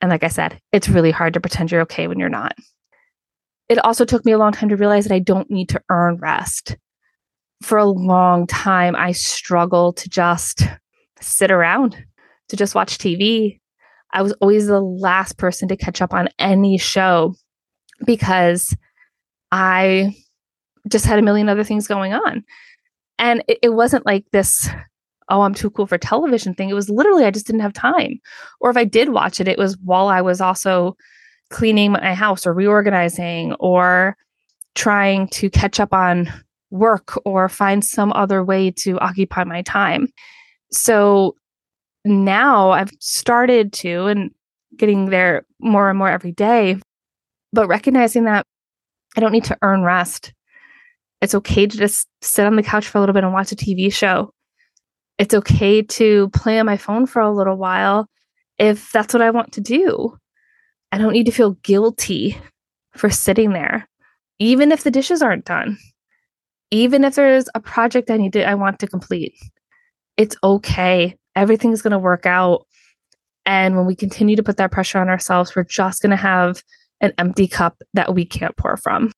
And 0.00 0.10
like 0.10 0.24
I 0.24 0.28
said, 0.28 0.60
it's 0.72 0.88
really 0.88 1.10
hard 1.10 1.32
to 1.34 1.40
pretend 1.40 1.72
you're 1.72 1.80
okay 1.82 2.06
when 2.06 2.18
you're 2.18 2.28
not. 2.28 2.54
It 3.68 3.78
also 3.78 4.04
took 4.04 4.24
me 4.24 4.32
a 4.32 4.38
long 4.38 4.52
time 4.52 4.68
to 4.68 4.76
realize 4.76 5.06
that 5.06 5.14
I 5.14 5.18
don't 5.18 5.50
need 5.50 5.70
to 5.70 5.82
earn 5.90 6.18
rest. 6.18 6.76
For 7.62 7.78
a 7.78 7.86
long 7.86 8.46
time, 8.46 8.94
I 8.94 9.12
struggled 9.12 9.96
to 9.98 10.08
just 10.08 10.62
sit 11.20 11.50
around, 11.50 11.96
to 12.48 12.56
just 12.56 12.74
watch 12.74 12.98
TV, 12.98 13.58
I 14.12 14.22
was 14.22 14.32
always 14.40 14.66
the 14.66 14.80
last 14.80 15.36
person 15.36 15.68
to 15.68 15.76
catch 15.76 16.00
up 16.00 16.14
on 16.14 16.28
any 16.38 16.78
show 16.78 17.34
because 18.06 18.74
I 19.52 20.16
just 20.88 21.04
had 21.04 21.18
a 21.18 21.22
million 21.22 21.48
other 21.48 21.64
things 21.64 21.86
going 21.86 22.14
on. 22.14 22.44
And 23.18 23.42
it, 23.48 23.58
it, 23.62 23.68
wasn't 23.70 24.06
like 24.06 24.24
this, 24.32 24.68
oh, 25.28 25.42
I'm 25.42 25.54
too 25.54 25.70
cool 25.70 25.86
for 25.86 25.98
television 25.98 26.54
thing. 26.54 26.70
It 26.70 26.74
was 26.74 26.90
literally, 26.90 27.24
I 27.24 27.30
just 27.30 27.46
didn't 27.46 27.60
have 27.60 27.72
time. 27.72 28.20
Or 28.60 28.70
if 28.70 28.76
I 28.76 28.84
did 28.84 29.10
watch 29.10 29.40
it, 29.40 29.48
it 29.48 29.58
was 29.58 29.76
while 29.78 30.08
I 30.08 30.20
was 30.20 30.40
also 30.40 30.96
cleaning 31.50 31.92
my 31.92 32.14
house 32.14 32.46
or 32.46 32.54
reorganizing 32.54 33.54
or 33.54 34.16
trying 34.74 35.28
to 35.28 35.50
catch 35.50 35.80
up 35.80 35.92
on 35.92 36.32
work 36.70 37.18
or 37.24 37.48
find 37.48 37.84
some 37.84 38.12
other 38.12 38.42
way 38.42 38.70
to 38.70 38.98
occupy 38.98 39.44
my 39.44 39.62
time. 39.62 40.08
So 40.72 41.36
now 42.04 42.70
I've 42.70 42.90
started 43.00 43.72
to 43.74 44.06
and 44.06 44.30
getting 44.76 45.10
there 45.10 45.46
more 45.60 45.88
and 45.88 45.98
more 45.98 46.10
every 46.10 46.32
day, 46.32 46.78
but 47.52 47.68
recognizing 47.68 48.24
that 48.24 48.44
I 49.16 49.20
don't 49.20 49.32
need 49.32 49.44
to 49.44 49.58
earn 49.62 49.82
rest. 49.82 50.32
It's 51.22 51.34
okay 51.34 51.66
to 51.66 51.76
just 51.76 52.08
sit 52.20 52.46
on 52.46 52.56
the 52.56 52.62
couch 52.62 52.86
for 52.86 52.98
a 52.98 53.00
little 53.00 53.14
bit 53.14 53.24
and 53.24 53.32
watch 53.32 53.52
a 53.52 53.56
TV 53.56 53.92
show. 53.92 54.30
It's 55.18 55.34
okay 55.34 55.82
to 55.82 56.28
play 56.30 56.58
on 56.58 56.66
my 56.66 56.76
phone 56.76 57.06
for 57.06 57.20
a 57.22 57.32
little 57.32 57.56
while 57.56 58.06
if 58.58 58.92
that's 58.92 59.14
what 59.14 59.22
I 59.22 59.30
want 59.30 59.52
to 59.52 59.60
do. 59.60 60.16
I 60.92 60.98
don't 60.98 61.12
need 61.12 61.26
to 61.26 61.32
feel 61.32 61.52
guilty 61.62 62.38
for 62.94 63.10
sitting 63.10 63.52
there, 63.52 63.88
even 64.38 64.72
if 64.72 64.84
the 64.84 64.90
dishes 64.90 65.22
aren't 65.22 65.44
done, 65.44 65.78
even 66.70 67.04
if 67.04 67.14
there's 67.14 67.48
a 67.54 67.60
project 67.60 68.10
I 68.10 68.16
need 68.16 68.32
to, 68.34 68.48
I 68.48 68.54
want 68.54 68.78
to 68.80 68.86
complete. 68.86 69.34
It's 70.16 70.36
okay 70.42 71.16
everything's 71.36 71.82
going 71.82 71.92
to 71.92 71.98
work 71.98 72.26
out. 72.26 72.66
And 73.44 73.76
when 73.76 73.86
we 73.86 73.94
continue 73.94 74.34
to 74.34 74.42
put 74.42 74.56
that 74.56 74.72
pressure 74.72 74.98
on 74.98 75.08
ourselves, 75.08 75.54
we're 75.54 75.62
just 75.62 76.02
going 76.02 76.10
to 76.10 76.16
have 76.16 76.62
an 77.00 77.12
empty 77.18 77.46
cup 77.46 77.80
that 77.94 78.14
we 78.14 78.24
can't 78.24 78.56
pour 78.56 78.76
from. 78.78 79.12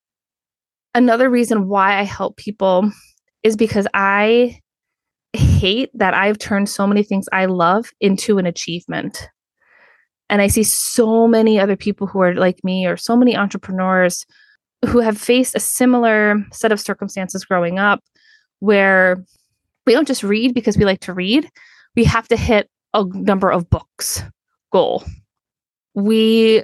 Another 0.93 1.29
reason 1.29 1.67
why 1.67 1.97
I 1.97 2.03
help 2.03 2.37
people 2.37 2.91
is 3.41 3.55
because 3.55 3.87
I 3.93 4.59
hate 5.33 5.89
that 5.93 6.13
I've 6.13 6.37
turned 6.37 6.69
so 6.69 6.85
many 6.85 7.03
things 7.03 7.27
I 7.31 7.45
love 7.45 7.89
into 8.01 8.37
an 8.37 8.45
achievement. 8.45 9.29
And 10.29 10.41
I 10.41 10.47
see 10.47 10.63
so 10.63 11.27
many 11.27 11.59
other 11.59 11.75
people 11.75 12.05
who 12.05 12.21
are 12.21 12.35
like 12.35 12.63
me, 12.63 12.85
or 12.85 12.97
so 12.97 13.15
many 13.15 13.35
entrepreneurs 13.35 14.25
who 14.87 14.99
have 14.99 15.17
faced 15.17 15.55
a 15.55 15.59
similar 15.59 16.37
set 16.51 16.71
of 16.71 16.79
circumstances 16.79 17.45
growing 17.45 17.79
up 17.79 18.01
where 18.59 19.23
we 19.85 19.93
don't 19.93 20.07
just 20.07 20.23
read 20.23 20.53
because 20.53 20.77
we 20.77 20.85
like 20.85 21.01
to 21.01 21.13
read, 21.13 21.49
we 21.95 22.03
have 22.03 22.27
to 22.27 22.37
hit 22.37 22.69
a 22.93 23.03
number 23.13 23.49
of 23.49 23.69
books 23.69 24.23
goal. 24.71 25.03
We 25.95 26.63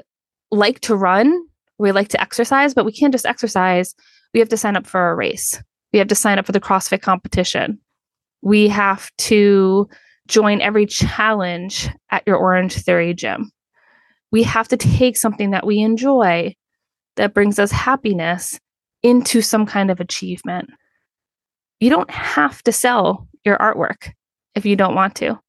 like 0.52 0.80
to 0.82 0.96
run, 0.96 1.46
we 1.78 1.92
like 1.92 2.10
to 2.10 2.22
exercise, 2.22 2.74
but 2.74 2.86
we 2.86 2.92
can't 2.92 3.14
just 3.14 3.26
exercise. 3.26 3.96
We 4.34 4.40
have 4.40 4.50
to 4.50 4.58
sign 4.58 4.76
up 4.76 4.88
for 4.88 5.10
a 5.10 5.16
race. 5.16 5.62
We 5.92 6.00
have 6.00 6.08
to 6.10 6.16
sign 6.16 6.40
up 6.40 6.46
for 6.46 6.52
the 6.52 6.62
CrossFit 6.62 7.02
competition. 7.02 7.80
We 8.42 8.68
have 8.70 9.10
to 9.18 9.90
join 10.28 10.62
every 10.62 10.86
challenge 10.86 11.90
at 12.12 12.24
your 12.26 12.38
Orange 12.38 12.76
Theory 12.76 13.14
gym. 13.14 13.52
We 14.32 14.44
have 14.44 14.68
to 14.70 14.78
take 14.78 15.18
something 15.18 15.52
that 15.52 15.66
we 15.66 15.80
enjoy 15.80 16.56
that 17.16 17.34
brings 17.34 17.60
us 17.60 17.72
happiness 17.72 18.60
into 19.04 19.42
some 19.42 19.66
kind 19.66 19.92
of 19.92 20.00
achievement. 20.00 20.70
You 21.80 21.90
don't 21.90 22.10
have 22.10 22.64
to 22.64 22.72
sell 22.72 23.28
your 23.44 23.58
artwork 23.58 24.12
if 24.56 24.66
you 24.66 24.76
don't 24.76 24.96
want 24.96 25.16
to. 25.16 25.40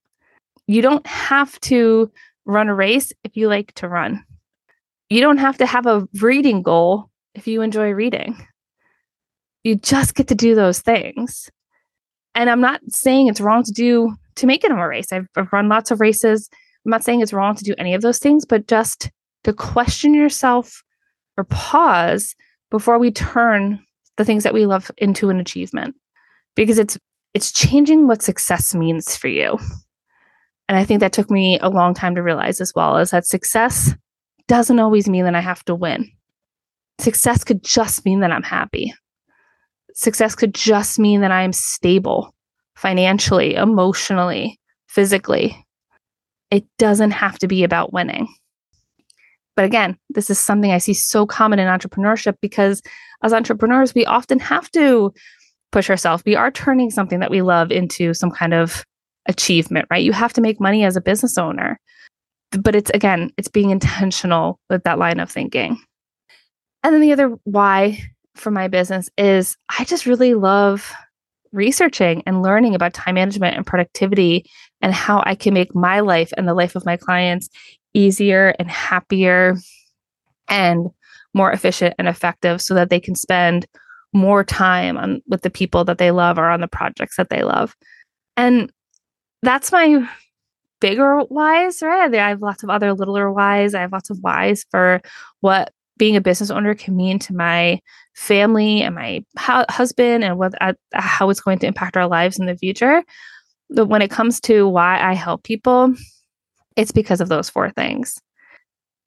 You 0.66 0.82
don't 0.82 1.06
have 1.06 1.58
to 1.60 2.10
run 2.44 2.68
a 2.68 2.74
race 2.74 3.12
if 3.24 3.36
you 3.36 3.48
like 3.48 3.72
to 3.74 3.88
run. 3.88 4.24
You 5.08 5.20
don't 5.20 5.38
have 5.38 5.58
to 5.58 5.66
have 5.66 5.86
a 5.86 6.08
reading 6.20 6.62
goal 6.62 7.10
if 7.34 7.46
you 7.46 7.62
enjoy 7.62 7.90
reading. 7.90 8.46
You 9.62 9.76
just 9.76 10.14
get 10.14 10.28
to 10.28 10.34
do 10.34 10.54
those 10.54 10.80
things. 10.80 11.50
And 12.34 12.50
I'm 12.50 12.60
not 12.60 12.80
saying 12.90 13.28
it's 13.28 13.40
wrong 13.40 13.62
to 13.64 13.72
do 13.72 14.14
to 14.36 14.46
make 14.46 14.64
it 14.64 14.70
a 14.70 14.74
race. 14.74 15.12
I've, 15.12 15.28
I've 15.36 15.52
run 15.52 15.68
lots 15.68 15.90
of 15.90 16.00
races. 16.00 16.48
I'm 16.84 16.90
not 16.90 17.04
saying 17.04 17.20
it's 17.20 17.32
wrong 17.32 17.54
to 17.54 17.64
do 17.64 17.74
any 17.78 17.94
of 17.94 18.02
those 18.02 18.18
things, 18.18 18.44
but 18.44 18.68
just 18.68 19.10
to 19.44 19.52
question 19.52 20.12
yourself 20.12 20.82
or 21.36 21.44
pause 21.44 22.34
before 22.70 22.98
we 22.98 23.10
turn 23.10 23.82
the 24.16 24.24
things 24.24 24.44
that 24.44 24.54
we 24.54 24.66
love 24.66 24.90
into 24.98 25.30
an 25.30 25.40
achievement. 25.40 25.94
Because 26.54 26.78
it's 26.78 26.98
it's 27.34 27.52
changing 27.52 28.06
what 28.06 28.22
success 28.22 28.74
means 28.74 29.16
for 29.16 29.28
you. 29.28 29.58
And 30.68 30.76
i 30.76 30.84
think 30.84 31.00
that 31.00 31.12
took 31.12 31.30
me 31.30 31.58
a 31.60 31.68
long 31.68 31.94
time 31.94 32.14
to 32.14 32.22
realize 32.22 32.60
as 32.60 32.72
well 32.74 32.96
is 32.96 33.10
that 33.10 33.26
success 33.26 33.94
doesn't 34.48 34.78
always 34.78 35.08
mean 35.08 35.24
that 35.24 35.34
i 35.34 35.40
have 35.40 35.64
to 35.66 35.74
win. 35.74 36.10
Success 36.98 37.44
could 37.44 37.62
just 37.62 38.04
mean 38.04 38.20
that 38.20 38.32
i'm 38.32 38.42
happy. 38.42 38.94
Success 39.94 40.34
could 40.34 40.54
just 40.54 40.98
mean 40.98 41.20
that 41.20 41.30
i'm 41.30 41.52
stable 41.52 42.34
financially 42.74 43.54
emotionally 43.54 44.58
physically. 44.88 45.64
It 46.50 46.64
doesn't 46.78 47.10
have 47.10 47.38
to 47.40 47.48
be 47.48 47.64
about 47.64 47.92
winning 47.92 48.28
but 49.56 49.64
again, 49.64 49.98
this 50.10 50.30
is 50.30 50.38
something 50.38 50.70
I 50.70 50.78
see 50.78 50.94
so 50.94 51.26
common 51.26 51.58
in 51.58 51.66
entrepreneurship 51.66 52.34
because 52.40 52.82
as 53.22 53.32
entrepreneurs, 53.32 53.94
we 53.94 54.04
often 54.04 54.38
have 54.38 54.70
to 54.72 55.12
push 55.72 55.90
ourselves. 55.90 56.22
We 56.24 56.36
are 56.36 56.50
turning 56.50 56.90
something 56.90 57.20
that 57.20 57.30
we 57.30 57.42
love 57.42 57.72
into 57.72 58.14
some 58.14 58.30
kind 58.30 58.54
of 58.54 58.84
achievement, 59.26 59.86
right? 59.90 60.04
You 60.04 60.12
have 60.12 60.32
to 60.34 60.40
make 60.40 60.60
money 60.60 60.84
as 60.84 60.96
a 60.96 61.00
business 61.00 61.38
owner. 61.38 61.80
But 62.52 62.76
it's 62.76 62.90
again, 62.90 63.32
it's 63.36 63.48
being 63.48 63.70
intentional 63.70 64.60
with 64.70 64.84
that 64.84 64.98
line 64.98 65.18
of 65.18 65.30
thinking. 65.30 65.78
And 66.84 66.94
then 66.94 67.00
the 67.00 67.12
other 67.12 67.34
why 67.44 67.98
for 68.36 68.50
my 68.50 68.68
business 68.68 69.10
is 69.18 69.56
I 69.76 69.84
just 69.84 70.06
really 70.06 70.34
love 70.34 70.92
researching 71.52 72.22
and 72.26 72.42
learning 72.42 72.74
about 72.74 72.94
time 72.94 73.14
management 73.14 73.56
and 73.56 73.66
productivity 73.66 74.44
and 74.82 74.92
how 74.92 75.22
I 75.26 75.34
can 75.34 75.54
make 75.54 75.74
my 75.74 76.00
life 76.00 76.32
and 76.36 76.46
the 76.46 76.54
life 76.54 76.76
of 76.76 76.84
my 76.84 76.96
clients 76.96 77.48
easier 77.96 78.54
and 78.58 78.70
happier 78.70 79.56
and 80.48 80.90
more 81.34 81.50
efficient 81.50 81.94
and 81.98 82.06
effective 82.08 82.60
so 82.60 82.74
that 82.74 82.90
they 82.90 83.00
can 83.00 83.14
spend 83.14 83.66
more 84.12 84.44
time 84.44 84.96
on 84.96 85.22
with 85.26 85.42
the 85.42 85.50
people 85.50 85.84
that 85.84 85.98
they 85.98 86.10
love 86.10 86.38
or 86.38 86.48
on 86.48 86.60
the 86.60 86.68
projects 86.68 87.16
that 87.16 87.30
they 87.30 87.42
love. 87.42 87.74
And 88.36 88.72
that's 89.42 89.72
my 89.72 90.08
bigger 90.80 91.20
whys, 91.20 91.82
right? 91.82 92.14
I 92.14 92.28
have 92.28 92.42
lots 92.42 92.62
of 92.62 92.70
other 92.70 92.92
littler 92.92 93.32
whys. 93.32 93.74
I 93.74 93.80
have 93.80 93.92
lots 93.92 94.10
of 94.10 94.18
whys 94.20 94.64
for 94.70 95.00
what 95.40 95.72
being 95.98 96.16
a 96.16 96.20
business 96.20 96.50
owner 96.50 96.74
can 96.74 96.94
mean 96.94 97.18
to 97.20 97.34
my 97.34 97.80
family 98.14 98.82
and 98.82 98.94
my 98.94 99.24
hu- 99.38 99.64
husband 99.70 100.24
and 100.24 100.38
what 100.38 100.54
uh, 100.60 100.74
how 100.92 101.30
it's 101.30 101.40
going 101.40 101.58
to 101.60 101.66
impact 101.66 101.96
our 101.96 102.06
lives 102.06 102.38
in 102.38 102.46
the 102.46 102.56
future. 102.56 103.02
But 103.70 103.86
when 103.86 104.02
it 104.02 104.10
comes 104.10 104.40
to 104.42 104.68
why 104.68 105.00
I 105.00 105.14
help 105.14 105.42
people, 105.42 105.94
it's 106.76 106.92
because 106.92 107.20
of 107.20 107.28
those 107.28 107.50
four 107.50 107.70
things. 107.70 108.20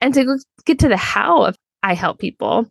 And 0.02 0.14
to 0.14 0.40
get 0.66 0.80
to 0.80 0.88
the 0.88 0.98
how 0.98 1.44
of 1.44 1.56
I 1.84 1.94
help 1.94 2.20
people, 2.20 2.66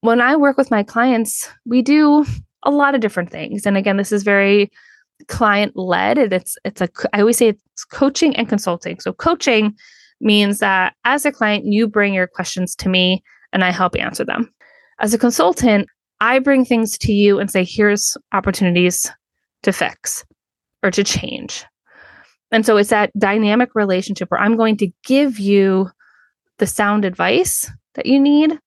when 0.00 0.20
I 0.20 0.36
work 0.36 0.56
with 0.56 0.70
my 0.70 0.82
clients, 0.82 1.48
we 1.64 1.82
do 1.82 2.24
a 2.64 2.70
lot 2.70 2.94
of 2.94 3.00
different 3.00 3.30
things. 3.30 3.66
And 3.66 3.76
again, 3.76 3.96
this 3.96 4.12
is 4.12 4.22
very 4.22 4.70
client 5.28 5.76
led. 5.76 6.18
It's 6.18 6.56
it's 6.64 6.80
a 6.80 6.88
I 7.12 7.20
always 7.20 7.38
say 7.38 7.48
it's 7.48 7.84
coaching 7.84 8.34
and 8.36 8.48
consulting. 8.48 9.00
So 9.00 9.12
coaching 9.12 9.74
means 10.20 10.58
that 10.60 10.94
as 11.04 11.24
a 11.24 11.32
client, 11.32 11.64
you 11.66 11.88
bring 11.88 12.14
your 12.14 12.26
questions 12.26 12.74
to 12.76 12.88
me 12.88 13.22
and 13.52 13.64
I 13.64 13.70
help 13.70 13.96
answer 13.96 14.24
them. 14.24 14.52
As 15.00 15.12
a 15.12 15.18
consultant, 15.18 15.88
I 16.20 16.38
bring 16.38 16.64
things 16.64 16.96
to 16.98 17.12
you 17.12 17.40
and 17.40 17.50
say, 17.50 17.64
here's 17.64 18.16
opportunities 18.32 19.10
to 19.62 19.72
fix 19.72 20.24
or 20.82 20.90
to 20.90 21.02
change. 21.02 21.64
And 22.52 22.64
so 22.66 22.76
it's 22.76 22.90
that 22.90 23.10
dynamic 23.18 23.74
relationship 23.74 24.30
where 24.30 24.40
I'm 24.40 24.56
going 24.56 24.76
to 24.76 24.92
give 25.04 25.38
you 25.38 25.90
the 26.58 26.66
sound 26.66 27.04
advice 27.04 27.70
that 27.94 28.06
you 28.06 28.20
need. 28.20 28.58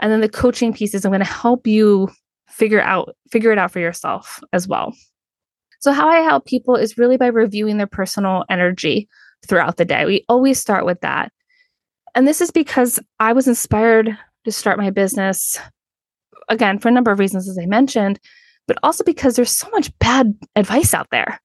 And 0.00 0.10
then 0.10 0.20
the 0.20 0.28
coaching 0.28 0.72
pieces, 0.72 1.04
I'm 1.04 1.10
going 1.10 1.20
to 1.20 1.26
help 1.26 1.66
you 1.66 2.08
figure 2.48 2.80
out, 2.80 3.14
figure 3.30 3.52
it 3.52 3.58
out 3.58 3.70
for 3.70 3.78
yourself 3.78 4.42
as 4.52 4.66
well. 4.66 4.94
So 5.80 5.92
how 5.92 6.08
I 6.08 6.20
help 6.20 6.46
people 6.46 6.74
is 6.74 6.98
really 6.98 7.16
by 7.16 7.26
reviewing 7.26 7.76
their 7.76 7.86
personal 7.86 8.44
energy 8.48 9.08
throughout 9.46 9.76
the 9.76 9.84
day. 9.84 10.04
We 10.06 10.24
always 10.28 10.58
start 10.58 10.86
with 10.86 11.00
that. 11.02 11.30
And 12.14 12.26
this 12.26 12.40
is 12.40 12.50
because 12.50 12.98
I 13.20 13.34
was 13.34 13.46
inspired 13.46 14.16
to 14.44 14.52
start 14.52 14.78
my 14.78 14.90
business 14.90 15.58
again 16.48 16.78
for 16.78 16.88
a 16.88 16.92
number 16.92 17.10
of 17.10 17.18
reasons 17.18 17.48
as 17.48 17.58
I 17.58 17.66
mentioned, 17.66 18.18
but 18.66 18.78
also 18.82 19.04
because 19.04 19.36
there's 19.36 19.56
so 19.56 19.68
much 19.70 19.96
bad 19.98 20.34
advice 20.54 20.94
out 20.94 21.08
there. 21.10 21.40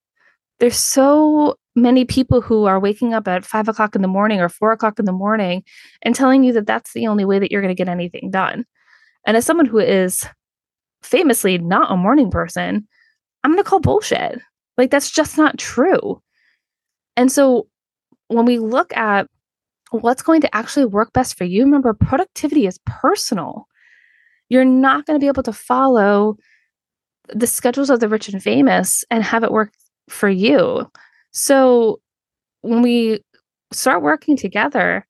There's 0.59 0.77
so 0.77 1.57
many 1.75 2.05
people 2.05 2.41
who 2.41 2.65
are 2.65 2.79
waking 2.79 3.13
up 3.13 3.27
at 3.27 3.45
five 3.45 3.67
o'clock 3.67 3.95
in 3.95 4.01
the 4.01 4.07
morning 4.07 4.39
or 4.41 4.49
four 4.49 4.71
o'clock 4.71 4.99
in 4.99 5.05
the 5.05 5.11
morning 5.11 5.63
and 6.01 6.15
telling 6.15 6.43
you 6.43 6.53
that 6.53 6.67
that's 6.67 6.93
the 6.93 7.07
only 7.07 7.25
way 7.25 7.39
that 7.39 7.51
you're 7.51 7.61
going 7.61 7.73
to 7.73 7.77
get 7.77 7.89
anything 7.89 8.29
done. 8.29 8.65
And 9.25 9.37
as 9.37 9.45
someone 9.45 9.65
who 9.65 9.79
is 9.79 10.25
famously 11.01 11.57
not 11.57 11.91
a 11.91 11.97
morning 11.97 12.29
person, 12.29 12.87
I'm 13.43 13.51
going 13.51 13.63
to 13.63 13.69
call 13.69 13.79
bullshit. 13.79 14.39
Like, 14.77 14.91
that's 14.91 15.11
just 15.11 15.37
not 15.37 15.57
true. 15.57 16.21
And 17.15 17.31
so 17.31 17.67
when 18.27 18.45
we 18.45 18.59
look 18.59 18.95
at 18.95 19.27
what's 19.91 20.23
going 20.23 20.41
to 20.41 20.55
actually 20.55 20.85
work 20.85 21.13
best 21.13 21.37
for 21.37 21.43
you, 21.43 21.63
remember, 21.63 21.93
productivity 21.93 22.65
is 22.65 22.79
personal. 22.85 23.67
You're 24.49 24.65
not 24.65 25.05
going 25.05 25.19
to 25.19 25.23
be 25.23 25.27
able 25.27 25.43
to 25.43 25.53
follow 25.53 26.37
the 27.29 27.47
schedules 27.47 27.89
of 27.89 27.99
the 27.99 28.09
rich 28.09 28.27
and 28.29 28.41
famous 28.41 29.03
and 29.09 29.23
have 29.23 29.43
it 29.43 29.51
work 29.51 29.71
for 30.09 30.29
you. 30.29 30.89
So 31.31 31.99
when 32.61 32.81
we 32.81 33.21
start 33.71 34.01
working 34.01 34.37
together, 34.37 35.05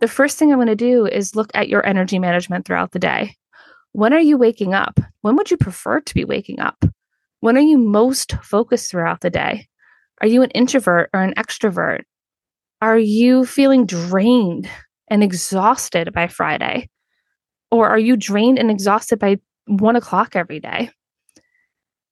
the 0.00 0.08
first 0.08 0.38
thing 0.38 0.50
I'm 0.50 0.58
going 0.58 0.66
to 0.68 0.76
do 0.76 1.06
is 1.06 1.36
look 1.36 1.50
at 1.54 1.68
your 1.68 1.84
energy 1.86 2.18
management 2.18 2.66
throughout 2.66 2.92
the 2.92 2.98
day. 2.98 3.36
When 3.92 4.12
are 4.12 4.20
you 4.20 4.36
waking 4.36 4.74
up? 4.74 4.98
When 5.20 5.36
would 5.36 5.50
you 5.50 5.56
prefer 5.56 6.00
to 6.00 6.14
be 6.14 6.24
waking 6.24 6.60
up? 6.60 6.84
When 7.40 7.56
are 7.56 7.60
you 7.60 7.78
most 7.78 8.32
focused 8.42 8.90
throughout 8.90 9.20
the 9.20 9.30
day? 9.30 9.66
Are 10.20 10.28
you 10.28 10.42
an 10.42 10.50
introvert 10.50 11.10
or 11.12 11.20
an 11.22 11.34
extrovert? 11.34 12.02
Are 12.80 12.98
you 12.98 13.44
feeling 13.44 13.86
drained 13.86 14.68
and 15.08 15.22
exhausted 15.22 16.12
by 16.12 16.28
Friday? 16.28 16.88
Or 17.70 17.88
are 17.88 17.98
you 17.98 18.16
drained 18.16 18.58
and 18.58 18.70
exhausted 18.70 19.18
by 19.18 19.38
one 19.66 19.96
o'clock 19.96 20.36
every 20.36 20.60
day? 20.60 20.90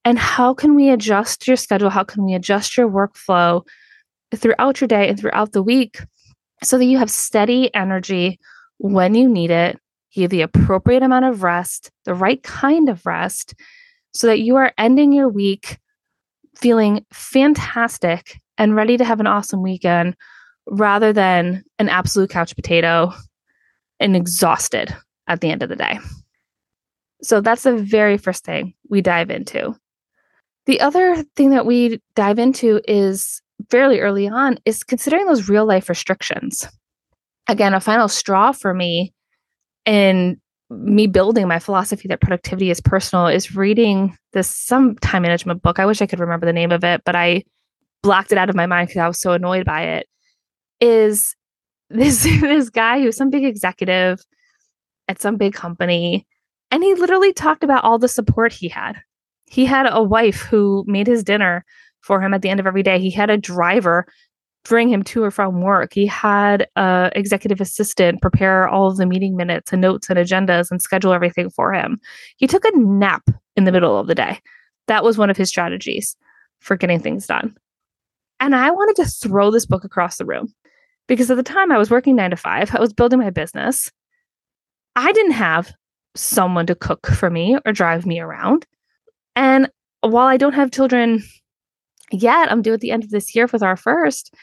And 0.05 0.19
how 0.19 0.55
can 0.55 0.75
we 0.75 0.91
adjust 0.91 1.47
your 1.47 1.57
schedule? 1.57 1.91
How 1.91 2.05
can 2.05 2.25
we 2.25 2.35
adjust 2.35 2.77
your 2.77 2.89
workflow 2.89 3.63
throughout 4.35 4.81
your 4.81 4.89
day 4.89 5.09
and 5.09 5.19
throughout 5.19 5.53
the 5.53 5.63
week 5.63 6.01
so 6.63 6.79
that 6.79 6.87
you 6.87 6.99
have 6.99 7.11
steady 7.11 7.75
energy 7.75 8.39
when 8.79 9.15
you 9.15 9.29
need 9.29 9.51
it? 9.51 9.79
You 10.13 10.23
have 10.23 10.31
the 10.31 10.43
appropriate 10.43 11.03
amount 11.03 11.27
of 11.27 11.43
rest, 11.43 11.91
the 12.05 12.15
right 12.15 12.43
kind 12.43 12.89
of 12.89 13.05
rest, 13.07 13.55
so 14.13 14.27
that 14.27 14.41
you 14.41 14.57
are 14.57 14.73
ending 14.77 15.13
your 15.13 15.29
week 15.29 15.79
feeling 16.57 17.05
fantastic 17.13 18.41
and 18.59 18.75
ready 18.75 18.97
to 18.97 19.05
have 19.05 19.21
an 19.21 19.27
awesome 19.27 19.63
weekend 19.63 20.17
rather 20.67 21.13
than 21.13 21.63
an 21.79 21.89
absolute 21.89 22.31
couch 22.31 22.55
potato 22.55 23.13
and 23.99 24.17
exhausted 24.17 24.95
at 25.27 25.41
the 25.41 25.51
end 25.51 25.63
of 25.63 25.69
the 25.69 25.77
day. 25.77 25.99
So 27.23 27.41
that's 27.41 27.63
the 27.63 27.77
very 27.77 28.19
first 28.19 28.45
thing 28.45 28.75
we 28.89 29.01
dive 29.01 29.31
into. 29.31 29.75
The 30.71 30.81
other 30.81 31.25
thing 31.35 31.51
that 31.51 31.67
we 31.67 32.01
dive 32.15 32.39
into 32.39 32.81
is 32.87 33.43
fairly 33.71 33.99
early 33.99 34.29
on 34.29 34.57
is 34.65 34.85
considering 34.85 35.27
those 35.27 35.49
real 35.49 35.67
life 35.67 35.89
restrictions. 35.89 36.65
Again, 37.49 37.75
a 37.75 37.81
final 37.81 38.07
straw 38.07 38.53
for 38.53 38.73
me 38.73 39.13
in 39.85 40.41
me 40.71 41.09
building 41.09 41.49
my 41.49 41.59
philosophy 41.59 42.07
that 42.07 42.21
productivity 42.21 42.71
is 42.71 42.81
personal 42.81 43.27
is 43.27 43.57
reading 43.57 44.17
this 44.33 44.47
some 44.47 44.95
time 44.99 45.23
management 45.23 45.61
book. 45.61 45.81
I 45.81 45.87
wish 45.87 46.01
I 46.01 46.07
could 46.07 46.21
remember 46.21 46.47
the 46.47 46.53
name 46.53 46.71
of 46.71 46.85
it, 46.85 47.03
but 47.05 47.17
I 47.17 47.43
blocked 48.05 48.31
it 48.31 48.39
out 48.39 48.49
of 48.49 48.55
my 48.55 48.67
mind 48.67 48.87
because 48.87 49.01
I 49.01 49.09
was 49.09 49.21
so 49.21 49.33
annoyed 49.33 49.67
by 49.67 49.83
it. 49.83 50.07
Is 50.81 51.35
this 51.89 52.23
this 52.41 52.71
guy 52.71 53.01
who's 53.01 53.17
some 53.17 53.31
big 53.31 53.45
executive 53.45 54.21
at 55.09 55.21
some 55.21 55.37
big 55.37 55.53
company 55.53 56.29
and 56.71 56.85
he 56.85 56.95
literally 56.95 57.33
talked 57.33 57.65
about 57.65 57.83
all 57.83 57.99
the 57.99 58.07
support 58.07 58.53
he 58.53 58.69
had 58.69 59.03
he 59.51 59.67
had 59.67 59.87
a 59.91 60.03
wife 60.03 60.43
who 60.43 60.85
made 60.87 61.07
his 61.07 61.25
dinner 61.25 61.65
for 62.01 62.23
him 62.23 62.33
at 62.33 62.41
the 62.41 62.49
end 62.49 62.61
of 62.61 62.67
every 62.67 62.83
day. 62.83 62.99
He 62.99 63.11
had 63.11 63.31
a 63.31 63.37
driver 63.37 64.07
bring 64.65 64.89
him 64.89 65.03
to 65.03 65.25
or 65.25 65.31
from 65.31 65.63
work. 65.63 65.93
He 65.93 66.07
had 66.07 66.69
a 66.77 67.11
executive 67.15 67.61
assistant 67.61 68.23
prepare 68.23 68.69
all 68.69 68.87
of 68.89 68.97
the 68.97 69.07
meeting 69.07 69.37
minutes 69.37 69.73
and 69.73 69.83
notes 69.83 70.09
and 70.09 70.19
agendas 70.19 70.71
and 70.71 70.81
schedule 70.81 71.13
everything 71.13 71.51
for 71.51 71.73
him. 71.73 72.01
He 72.37 72.47
took 72.47 72.65
a 72.65 72.77
nap 72.77 73.29
in 73.57 73.65
the 73.65 73.73
middle 73.73 73.99
of 73.99 74.07
the 74.07 74.15
day. 74.15 74.41
That 74.87 75.03
was 75.03 75.19
one 75.19 75.31
of 75.31 75.37
his 75.37 75.49
strategies 75.49 76.17
for 76.61 76.77
getting 76.77 77.01
things 77.01 77.27
done. 77.27 77.57
And 78.39 78.55
I 78.55 78.71
wanted 78.71 78.97
to 78.97 79.11
throw 79.11 79.51
this 79.51 79.67
book 79.67 79.85
across 79.85 80.19
the 80.19 80.27
room 80.27 80.55
because 81.09 81.31
at 81.31 81.37
the 81.37 81.43
time 81.43 81.73
I 81.73 81.79
was 81.79 81.91
working 81.91 82.17
9 82.17 82.31
to 82.31 82.37
5. 82.37 82.75
I 82.75 82.81
was 82.81 82.93
building 82.93 83.19
my 83.19 83.31
business. 83.31 83.91
I 84.95 85.13
didn't 85.13 85.33
have 85.33 85.73
someone 86.15 86.67
to 86.67 86.75
cook 86.75 87.07
for 87.07 87.31
me 87.31 87.57
or 87.65 87.73
drive 87.73 88.07
me 88.07 88.21
around. 88.21 88.67
And 89.37 89.71
while 90.01 90.27
I 90.27 90.37
don't 90.37 90.55
have 90.55 90.71
children 90.71 91.23
yet, 92.11 92.51
I'm 92.51 92.63
due 92.63 92.75
at 92.75 92.81
the 92.81 92.91
end 92.91 93.05
of 93.05 93.11
this 93.11 93.35
year 93.35 93.49
with 93.53 93.63
our 93.63 93.77
first. 93.77 94.35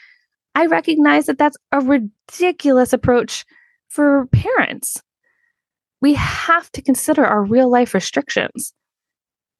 I 0.54 0.66
recognize 0.66 1.26
that 1.26 1.38
that's 1.38 1.56
a 1.72 1.80
ridiculous 1.80 2.92
approach 2.92 3.44
for 3.88 4.26
parents. 4.32 5.02
We 6.00 6.14
have 6.14 6.70
to 6.72 6.82
consider 6.82 7.24
our 7.24 7.44
real 7.44 7.70
life 7.70 7.94
restrictions. 7.94 8.72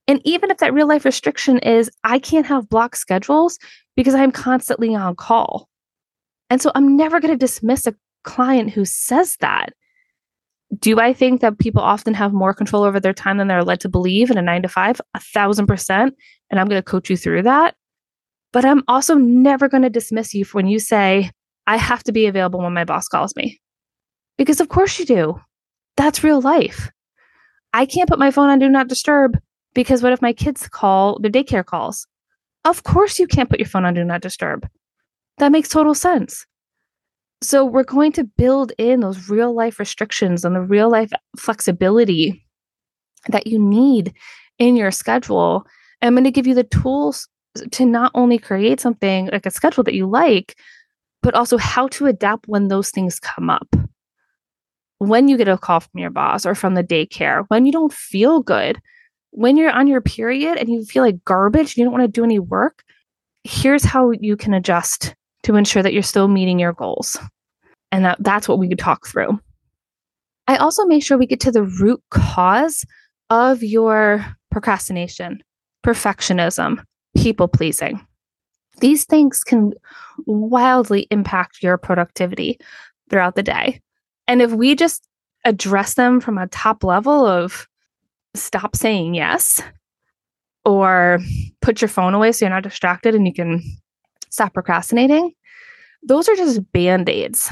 And 0.06 0.22
even 0.24 0.50
if 0.50 0.58
that 0.58 0.72
real 0.72 0.88
life 0.88 1.04
restriction 1.04 1.58
is 1.58 1.90
I 2.04 2.18
can't 2.18 2.46
have 2.46 2.68
block 2.68 2.96
schedules 2.96 3.58
because 3.94 4.14
I'm 4.14 4.32
constantly 4.32 4.94
on 4.94 5.16
call. 5.16 5.68
And 6.50 6.62
so 6.62 6.72
I'm 6.74 6.96
never 6.96 7.20
going 7.20 7.32
to 7.32 7.38
dismiss 7.38 7.86
a 7.86 7.94
client 8.24 8.70
who 8.70 8.84
says 8.84 9.36
that. 9.40 9.74
Do 10.76 11.00
I 11.00 11.12
think 11.12 11.40
that 11.40 11.58
people 11.58 11.82
often 11.82 12.14
have 12.14 12.32
more 12.32 12.52
control 12.52 12.82
over 12.82 13.00
their 13.00 13.14
time 13.14 13.38
than 13.38 13.48
they're 13.48 13.64
led 13.64 13.80
to 13.80 13.88
believe 13.88 14.30
in 14.30 14.38
a 14.38 14.42
nine 14.42 14.62
to 14.62 14.68
five? 14.68 15.00
A 15.14 15.20
thousand 15.20 15.66
percent. 15.66 16.14
And 16.50 16.60
I'm 16.60 16.66
going 16.68 16.78
to 16.80 16.84
coach 16.84 17.08
you 17.08 17.16
through 17.16 17.42
that. 17.42 17.74
But 18.52 18.64
I'm 18.64 18.82
also 18.88 19.14
never 19.14 19.68
going 19.68 19.82
to 19.82 19.90
dismiss 19.90 20.34
you 20.34 20.44
when 20.52 20.66
you 20.66 20.78
say, 20.78 21.30
I 21.66 21.76
have 21.76 22.02
to 22.04 22.12
be 22.12 22.26
available 22.26 22.60
when 22.60 22.72
my 22.72 22.84
boss 22.84 23.08
calls 23.08 23.34
me. 23.36 23.60
Because 24.36 24.60
of 24.60 24.68
course 24.68 24.98
you 24.98 25.04
do. 25.04 25.40
That's 25.96 26.24
real 26.24 26.40
life. 26.40 26.90
I 27.72 27.84
can't 27.84 28.08
put 28.08 28.18
my 28.18 28.30
phone 28.30 28.48
on 28.48 28.58
do 28.58 28.68
not 28.68 28.88
disturb 28.88 29.38
because 29.74 30.02
what 30.02 30.12
if 30.12 30.22
my 30.22 30.32
kids 30.32 30.68
call 30.68 31.18
their 31.20 31.30
daycare 31.30 31.64
calls? 31.64 32.06
Of 32.64 32.82
course 32.84 33.18
you 33.18 33.26
can't 33.26 33.50
put 33.50 33.58
your 33.58 33.68
phone 33.68 33.84
on 33.84 33.94
do 33.94 34.04
not 34.04 34.22
disturb. 34.22 34.66
That 35.38 35.52
makes 35.52 35.68
total 35.68 35.94
sense. 35.94 36.46
So 37.40 37.64
we're 37.64 37.84
going 37.84 38.12
to 38.12 38.24
build 38.24 38.72
in 38.78 39.00
those 39.00 39.28
real 39.28 39.54
life 39.54 39.78
restrictions 39.78 40.44
and 40.44 40.56
the 40.56 40.60
real 40.60 40.90
life 40.90 41.12
flexibility 41.36 42.44
that 43.28 43.46
you 43.46 43.58
need 43.58 44.12
in 44.58 44.76
your 44.76 44.90
schedule. 44.90 45.64
I'm 46.02 46.14
going 46.14 46.24
to 46.24 46.30
give 46.30 46.46
you 46.46 46.54
the 46.54 46.64
tools 46.64 47.28
to 47.72 47.86
not 47.86 48.10
only 48.14 48.38
create 48.38 48.80
something 48.80 49.28
like 49.32 49.46
a 49.46 49.50
schedule 49.50 49.84
that 49.84 49.94
you 49.94 50.06
like, 50.06 50.56
but 51.22 51.34
also 51.34 51.58
how 51.58 51.88
to 51.88 52.06
adapt 52.06 52.48
when 52.48 52.68
those 52.68 52.90
things 52.90 53.20
come 53.20 53.50
up. 53.50 53.68
When 54.98 55.28
you 55.28 55.36
get 55.36 55.48
a 55.48 55.56
call 55.56 55.80
from 55.80 56.00
your 56.00 56.10
boss 56.10 56.44
or 56.44 56.54
from 56.54 56.74
the 56.74 56.84
daycare, 56.84 57.44
when 57.48 57.66
you 57.66 57.72
don't 57.72 57.92
feel 57.92 58.40
good, 58.40 58.80
when 59.30 59.56
you're 59.56 59.70
on 59.70 59.86
your 59.86 60.00
period 60.00 60.58
and 60.58 60.68
you 60.68 60.84
feel 60.84 61.04
like 61.04 61.24
garbage, 61.24 61.76
you 61.76 61.84
don't 61.84 61.92
want 61.92 62.02
to 62.02 62.08
do 62.08 62.24
any 62.24 62.40
work, 62.40 62.82
here's 63.44 63.84
how 63.84 64.10
you 64.10 64.36
can 64.36 64.54
adjust 64.54 65.14
to 65.44 65.56
ensure 65.56 65.82
that 65.82 65.92
you're 65.92 66.02
still 66.02 66.28
meeting 66.28 66.58
your 66.58 66.72
goals. 66.72 67.18
And 67.92 68.04
that, 68.04 68.18
that's 68.20 68.48
what 68.48 68.58
we 68.58 68.68
could 68.68 68.78
talk 68.78 69.06
through. 69.06 69.38
I 70.46 70.56
also 70.56 70.84
make 70.86 71.02
sure 71.02 71.18
we 71.18 71.26
get 71.26 71.40
to 71.40 71.52
the 71.52 71.62
root 71.62 72.02
cause 72.10 72.84
of 73.30 73.62
your 73.62 74.24
procrastination, 74.50 75.42
perfectionism, 75.84 76.82
people 77.16 77.48
pleasing. 77.48 78.04
These 78.80 79.04
things 79.04 79.42
can 79.44 79.72
wildly 80.26 81.06
impact 81.10 81.62
your 81.62 81.76
productivity 81.76 82.58
throughout 83.10 83.34
the 83.34 83.42
day. 83.42 83.80
And 84.26 84.40
if 84.40 84.52
we 84.52 84.74
just 84.74 85.06
address 85.44 85.94
them 85.94 86.20
from 86.20 86.38
a 86.38 86.48
top 86.48 86.84
level 86.84 87.26
of 87.26 87.66
stop 88.34 88.76
saying 88.76 89.14
yes 89.14 89.60
or 90.64 91.18
put 91.60 91.80
your 91.80 91.88
phone 91.88 92.14
away 92.14 92.32
so 92.32 92.44
you're 92.44 92.54
not 92.54 92.62
distracted 92.62 93.14
and 93.14 93.26
you 93.26 93.32
can 93.32 93.62
stop 94.30 94.54
procrastinating, 94.54 95.32
those 96.02 96.28
are 96.28 96.36
just 96.36 96.72
band 96.72 97.08
aids 97.08 97.50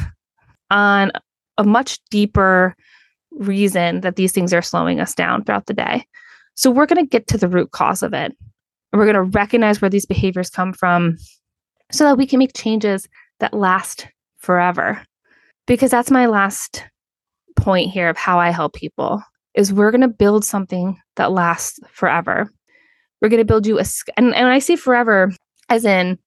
on 0.70 1.12
a 1.58 1.64
much 1.64 1.98
deeper 2.10 2.76
reason 3.32 4.00
that 4.00 4.16
these 4.16 4.32
things 4.32 4.52
are 4.52 4.62
slowing 4.62 5.00
us 5.00 5.14
down 5.14 5.44
throughout 5.44 5.66
the 5.66 5.74
day. 5.74 6.06
So 6.54 6.70
we're 6.70 6.86
going 6.86 7.04
to 7.04 7.08
get 7.08 7.26
to 7.28 7.38
the 7.38 7.48
root 7.48 7.70
cause 7.70 8.02
of 8.02 8.14
it. 8.14 8.36
We're 8.92 9.04
going 9.04 9.14
to 9.14 9.22
recognize 9.22 9.80
where 9.80 9.90
these 9.90 10.06
behaviors 10.06 10.48
come 10.48 10.72
from 10.72 11.18
so 11.92 12.04
that 12.04 12.16
we 12.16 12.26
can 12.26 12.38
make 12.38 12.56
changes 12.56 13.08
that 13.40 13.54
last 13.54 14.06
forever. 14.38 15.02
Because 15.66 15.90
that's 15.90 16.10
my 16.10 16.26
last 16.26 16.84
point 17.56 17.90
here 17.90 18.08
of 18.08 18.16
how 18.16 18.38
I 18.38 18.50
help 18.50 18.74
people 18.74 19.22
is 19.54 19.72
we're 19.72 19.90
going 19.90 20.02
to 20.02 20.08
build 20.08 20.44
something 20.44 21.00
that 21.16 21.32
lasts 21.32 21.80
forever. 21.90 22.50
We're 23.20 23.30
going 23.30 23.38
to 23.40 23.44
build 23.44 23.66
you 23.66 23.78
a 23.78 23.84
and 24.16 24.34
and 24.34 24.48
I 24.48 24.58
say 24.58 24.76
forever 24.76 25.32
as 25.68 25.84
in 25.84 26.18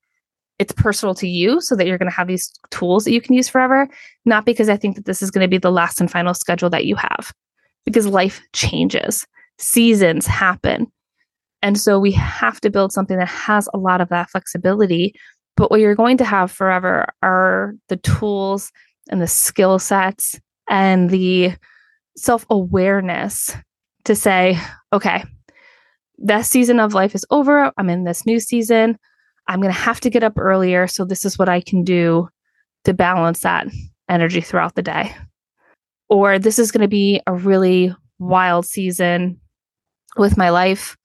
it's 0.60 0.74
personal 0.74 1.16
to 1.16 1.28
you 1.28 1.62
so 1.62 1.76
that 1.76 1.88
you're 1.88 1.98
going 1.98 2.10
to 2.10 2.16
have 2.16 2.28
these 2.28 2.52
tools 2.70 3.06
that 3.06 3.14
you 3.14 3.22
can 3.22 3.34
use 3.34 3.48
forever, 3.48 3.88
not 4.26 4.46
because 4.46 4.70
I 4.70 4.78
think 4.78 4.98
that 4.98 5.06
this 5.06 5.22
is 5.22 5.32
going 5.32 5.44
to 5.44 5.50
be 5.50 5.58
the 5.58 5.72
last 5.72 6.00
and 6.00 6.12
final 6.12 6.34
schedule 6.34 6.70
that 6.70 6.86
you 6.86 6.96
have. 6.96 7.34
Because 7.86 8.06
life 8.06 8.42
changes. 8.54 9.26
Seasons 9.58 10.28
happen. 10.28 10.88
And 11.62 11.80
so 11.80 11.98
we 12.00 12.12
have 12.12 12.60
to 12.62 12.70
build 12.70 12.92
something 12.92 13.18
that 13.18 13.28
has 13.28 13.68
a 13.74 13.78
lot 13.78 14.02
of 14.02 14.10
that 14.10 14.30
flexibility. 14.30 15.14
But 15.56 15.72
what 15.72 15.80
you're 15.80 15.96
going 15.96 16.18
to 16.18 16.26
have 16.26 16.52
forever 16.52 17.08
are 17.24 17.74
the 17.88 17.98
tools 17.98 18.72
and 19.10 19.22
the 19.22 19.28
skill 19.28 19.80
sets 19.80 20.40
and 20.70 21.10
the 21.10 21.54
self 22.16 22.46
awareness 22.50 23.56
to 24.06 24.16
say, 24.16 24.58
okay, 24.94 25.24
that 26.20 26.46
season 26.46 26.80
of 26.80 26.94
life 26.94 27.16
is 27.16 27.26
over. 27.32 27.72
I'm 27.78 27.90
in 27.90 28.04
this 28.04 28.26
new 28.26 28.40
season. 28.40 28.98
I'm 29.50 29.60
going 29.60 29.74
to 29.74 29.80
have 29.80 30.00
to 30.02 30.10
get 30.10 30.24
up 30.24 30.38
earlier. 30.38 30.88
So, 30.88 31.04
this 31.04 31.26
is 31.26 31.38
what 31.38 31.50
I 31.50 31.60
can 31.60 31.84
do 31.84 32.30
to 32.86 32.94
balance 32.94 33.42
that 33.42 33.68
energy 34.08 34.42
throughout 34.42 34.76
the 34.76 34.82
day. 34.82 35.14
Or 36.10 36.40
this 36.40 36.58
is 36.58 36.72
going 36.72 36.82
to 36.82 36.88
be 36.88 37.22
a 37.28 37.34
really 37.34 37.94
wild 38.20 38.66
season 38.66 39.40
with 40.18 40.38
my 40.38 40.50
life. 40.50 40.98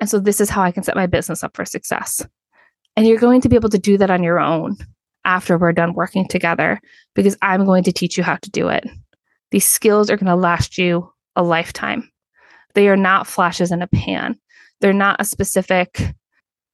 And 0.00 0.08
so 0.08 0.18
this 0.18 0.40
is 0.40 0.50
how 0.50 0.62
I 0.62 0.72
can 0.72 0.82
set 0.82 0.96
my 0.96 1.06
business 1.06 1.44
up 1.44 1.56
for 1.56 1.64
success. 1.64 2.26
And 2.96 3.06
you're 3.06 3.18
going 3.18 3.40
to 3.42 3.48
be 3.48 3.56
able 3.56 3.68
to 3.70 3.78
do 3.78 3.98
that 3.98 4.10
on 4.10 4.22
your 4.22 4.40
own 4.40 4.76
after 5.24 5.58
we're 5.58 5.72
done 5.72 5.94
working 5.94 6.26
together 6.26 6.80
because 7.14 7.36
I'm 7.42 7.64
going 7.64 7.84
to 7.84 7.92
teach 7.92 8.16
you 8.16 8.24
how 8.24 8.36
to 8.36 8.50
do 8.50 8.68
it. 8.68 8.86
These 9.50 9.66
skills 9.66 10.10
are 10.10 10.16
going 10.16 10.26
to 10.26 10.36
last 10.36 10.78
you 10.78 11.10
a 11.36 11.42
lifetime. 11.42 12.10
They 12.74 12.88
are 12.88 12.96
not 12.96 13.26
flashes 13.26 13.72
in 13.72 13.82
a 13.82 13.86
pan. 13.86 14.38
They're 14.80 14.92
not 14.92 15.20
a 15.20 15.24
specific 15.24 16.14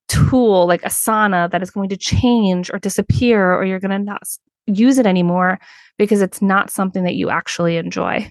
tool 0.09 0.67
like 0.67 0.83
Asana 0.83 1.51
that 1.51 1.63
is 1.63 1.71
going 1.71 1.89
to 1.89 1.97
change 1.97 2.71
or 2.73 2.79
disappear 2.79 3.55
or 3.55 3.65
you're 3.65 3.81
going 3.81 3.91
to 3.91 3.99
not 3.99 4.23
use 4.67 4.99
it 4.99 5.07
anymore 5.07 5.59
because 5.99 6.21
it's 6.21 6.43
not 6.43 6.71
something 6.71 7.05
that 7.05 7.15
you 7.15 7.31
actually 7.31 7.77
enjoy. 7.77 8.31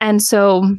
And 0.00 0.22
so 0.22 0.76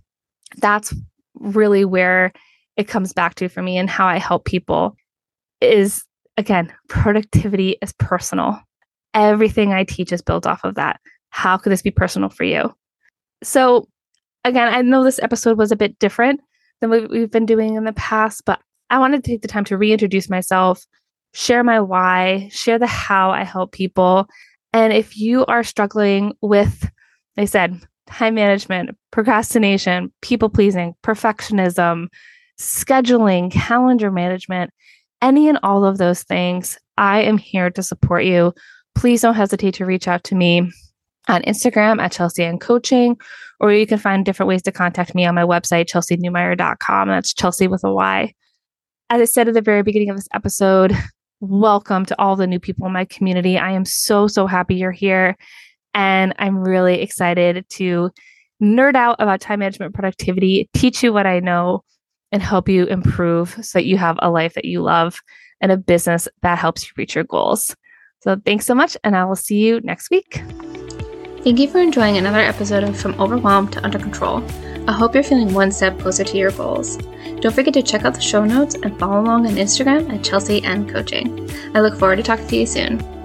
that's 0.58 0.94
really 1.36 1.86
where 1.86 2.32
it 2.78 2.88
comes 2.88 3.14
back 3.14 3.36
to 3.36 3.50
for 3.50 3.62
me 3.62 3.78
and 3.78 3.90
how 3.90 4.08
I 4.08 4.18
help 4.18 4.46
people 4.46 4.96
is 5.60 6.04
again, 6.38 6.74
productivity 6.90 7.78
is 7.82 7.94
personal. 7.94 8.60
Everything 9.14 9.74
I 9.74 9.84
teach 9.84 10.12
is 10.12 10.22
built 10.22 10.48
off 10.48 10.64
of 10.64 10.76
that. 10.76 11.00
How 11.30 11.58
could 11.58 11.72
this 11.72 11.82
be 11.82 11.92
personal 11.92 12.30
for 12.30 12.44
you? 12.44 12.74
So, 13.44 13.88
again, 14.44 14.74
I 14.74 14.82
know 14.82 15.04
this 15.04 15.20
episode 15.22 15.58
was 15.58 15.72
a 15.72 15.76
bit 15.76 16.00
different 16.00 16.42
than 16.80 16.90
what 16.90 17.10
we've 17.10 17.32
been 17.32 17.46
doing 17.46 17.76
in 17.76 17.84
the 17.84 17.94
past, 17.94 18.44
but 18.46 18.60
I 18.92 19.00
wanted 19.00 19.24
to 19.24 19.32
take 19.32 19.42
the 19.42 19.48
time 19.48 19.64
to 19.66 19.78
reintroduce 19.78 20.30
myself, 20.30 20.86
share 21.34 21.64
my 21.64 21.80
why, 21.80 22.50
share 22.52 22.78
the 22.78 22.88
how 22.88 23.32
I 23.32 23.46
help 23.46 23.72
people. 23.72 24.28
And 24.74 24.92
if 24.92 25.18
you 25.18 25.46
are 25.46 25.64
struggling 25.64 26.34
with, 26.42 26.92
I 27.38 27.46
said, 27.46 27.82
time 28.08 28.36
management, 28.36 28.98
procrastination, 29.12 30.12
people 30.22 30.50
pleasing, 30.50 30.94
perfectionism, 31.04 32.08
scheduling, 32.60 33.50
calendar 33.50 34.12
management, 34.12 34.72
any 35.22 35.48
and 35.48 35.58
all 35.64 35.86
of 35.86 35.98
those 35.98 36.24
things, 36.24 36.78
I 36.98 37.22
am 37.22 37.38
here 37.38 37.70
to 37.70 37.82
support 37.82 38.26
you. 38.26 38.54
Please 38.94 39.22
don't 39.22 39.36
hesitate 39.36 39.76
to 39.76 39.86
reach 39.86 40.10
out 40.10 40.26
to 40.26 40.36
me 40.36 40.70
on 41.30 41.44
Instagram 41.44 42.02
at 42.02 42.12
chelseyncoaching, 42.12 43.16
or 43.62 43.72
you 43.72 43.88
can 43.88 44.00
find 44.00 44.26
different 44.26 44.50
ways 44.50 44.64
to 44.64 44.72
contact 44.74 45.16
me 45.16 45.26
on 45.26 45.36
my 45.36 45.44
website, 45.44 45.86
chelseynewmeyer.com. 45.86 47.08
That's 47.08 47.34
Chelsey 47.34 47.68
with 47.68 47.86
a 47.86 47.94
Y. 47.94 48.34
As 49.12 49.20
I 49.20 49.26
said 49.26 49.50
at 49.50 49.56
the 49.56 49.62
very 49.62 49.84
beginning 49.84 50.10
of 50.10 50.16
this 50.16 50.30
episode, 50.34 50.96
welcome 51.42 52.06
to 52.06 52.16
all 52.18 52.38
the 52.38 52.48
new 52.48 52.62
people 52.62 52.88
in 52.88 52.94
my 52.94 53.04
community. 53.04 53.58
I 53.58 53.72
am 53.72 53.84
so, 53.84 54.26
so 54.26 54.48
happy 54.48 54.76
you're 54.76 54.94
here. 54.94 55.36
And 55.94 56.34
I'm 56.40 56.58
really 56.58 57.02
excited 57.02 57.66
to 57.72 58.10
nerd 58.64 58.96
out 58.96 59.18
about 59.20 59.42
time 59.42 59.60
management 59.60 59.94
productivity, 59.94 60.70
teach 60.74 61.04
you 61.04 61.12
what 61.12 61.28
I 61.28 61.42
know, 61.42 61.84
and 62.32 62.42
help 62.42 62.70
you 62.70 62.86
improve 62.86 63.50
so 63.62 63.80
that 63.80 63.86
you 63.86 63.98
have 63.98 64.18
a 64.22 64.32
life 64.32 64.54
that 64.54 64.64
you 64.64 64.82
love 64.82 65.20
and 65.60 65.74
a 65.74 65.78
business 65.78 66.30
that 66.42 66.58
helps 66.58 66.86
you 66.86 66.94
reach 66.96 67.14
your 67.14 67.26
goals. 67.26 67.76
So 68.22 68.38
thanks 68.46 68.66
so 68.66 68.74
much, 68.74 68.96
and 69.04 69.18
I 69.18 69.26
will 69.26 69.36
see 69.36 69.58
you 69.58 69.82
next 69.82 70.10
week. 70.10 70.42
Thank 71.44 71.60
you 71.60 71.70
for 71.70 71.80
enjoying 71.80 72.16
another 72.16 72.40
episode 72.40 72.86
of 72.86 72.98
From 72.98 73.20
Overwhelmed 73.20 73.74
to 73.74 73.84
Under 73.84 74.00
Control. 74.00 74.42
I 74.88 74.94
hope 74.94 75.14
you're 75.14 75.24
feeling 75.24 75.54
one 75.54 75.74
step 75.74 76.00
closer 76.00 76.24
to 76.24 76.38
your 76.38 76.52
goals. 76.52 76.98
Don't 77.42 77.54
forget 77.54 77.74
to 77.74 77.82
check 77.82 78.06
out 78.06 78.14
the 78.14 78.22
show 78.22 78.46
notes 78.46 78.76
and 78.76 78.98
follow 79.00 79.20
along 79.20 79.48
on 79.48 79.56
Instagram 79.56 80.14
at 80.14 80.22
chelseyncoaching. 80.22 81.52
I 81.76 81.82
look 81.82 81.98
forward 81.98 82.18
to 82.18 82.24
talking 82.24 82.48
to 82.48 82.56
you 82.56 82.68
soon. 82.68 83.21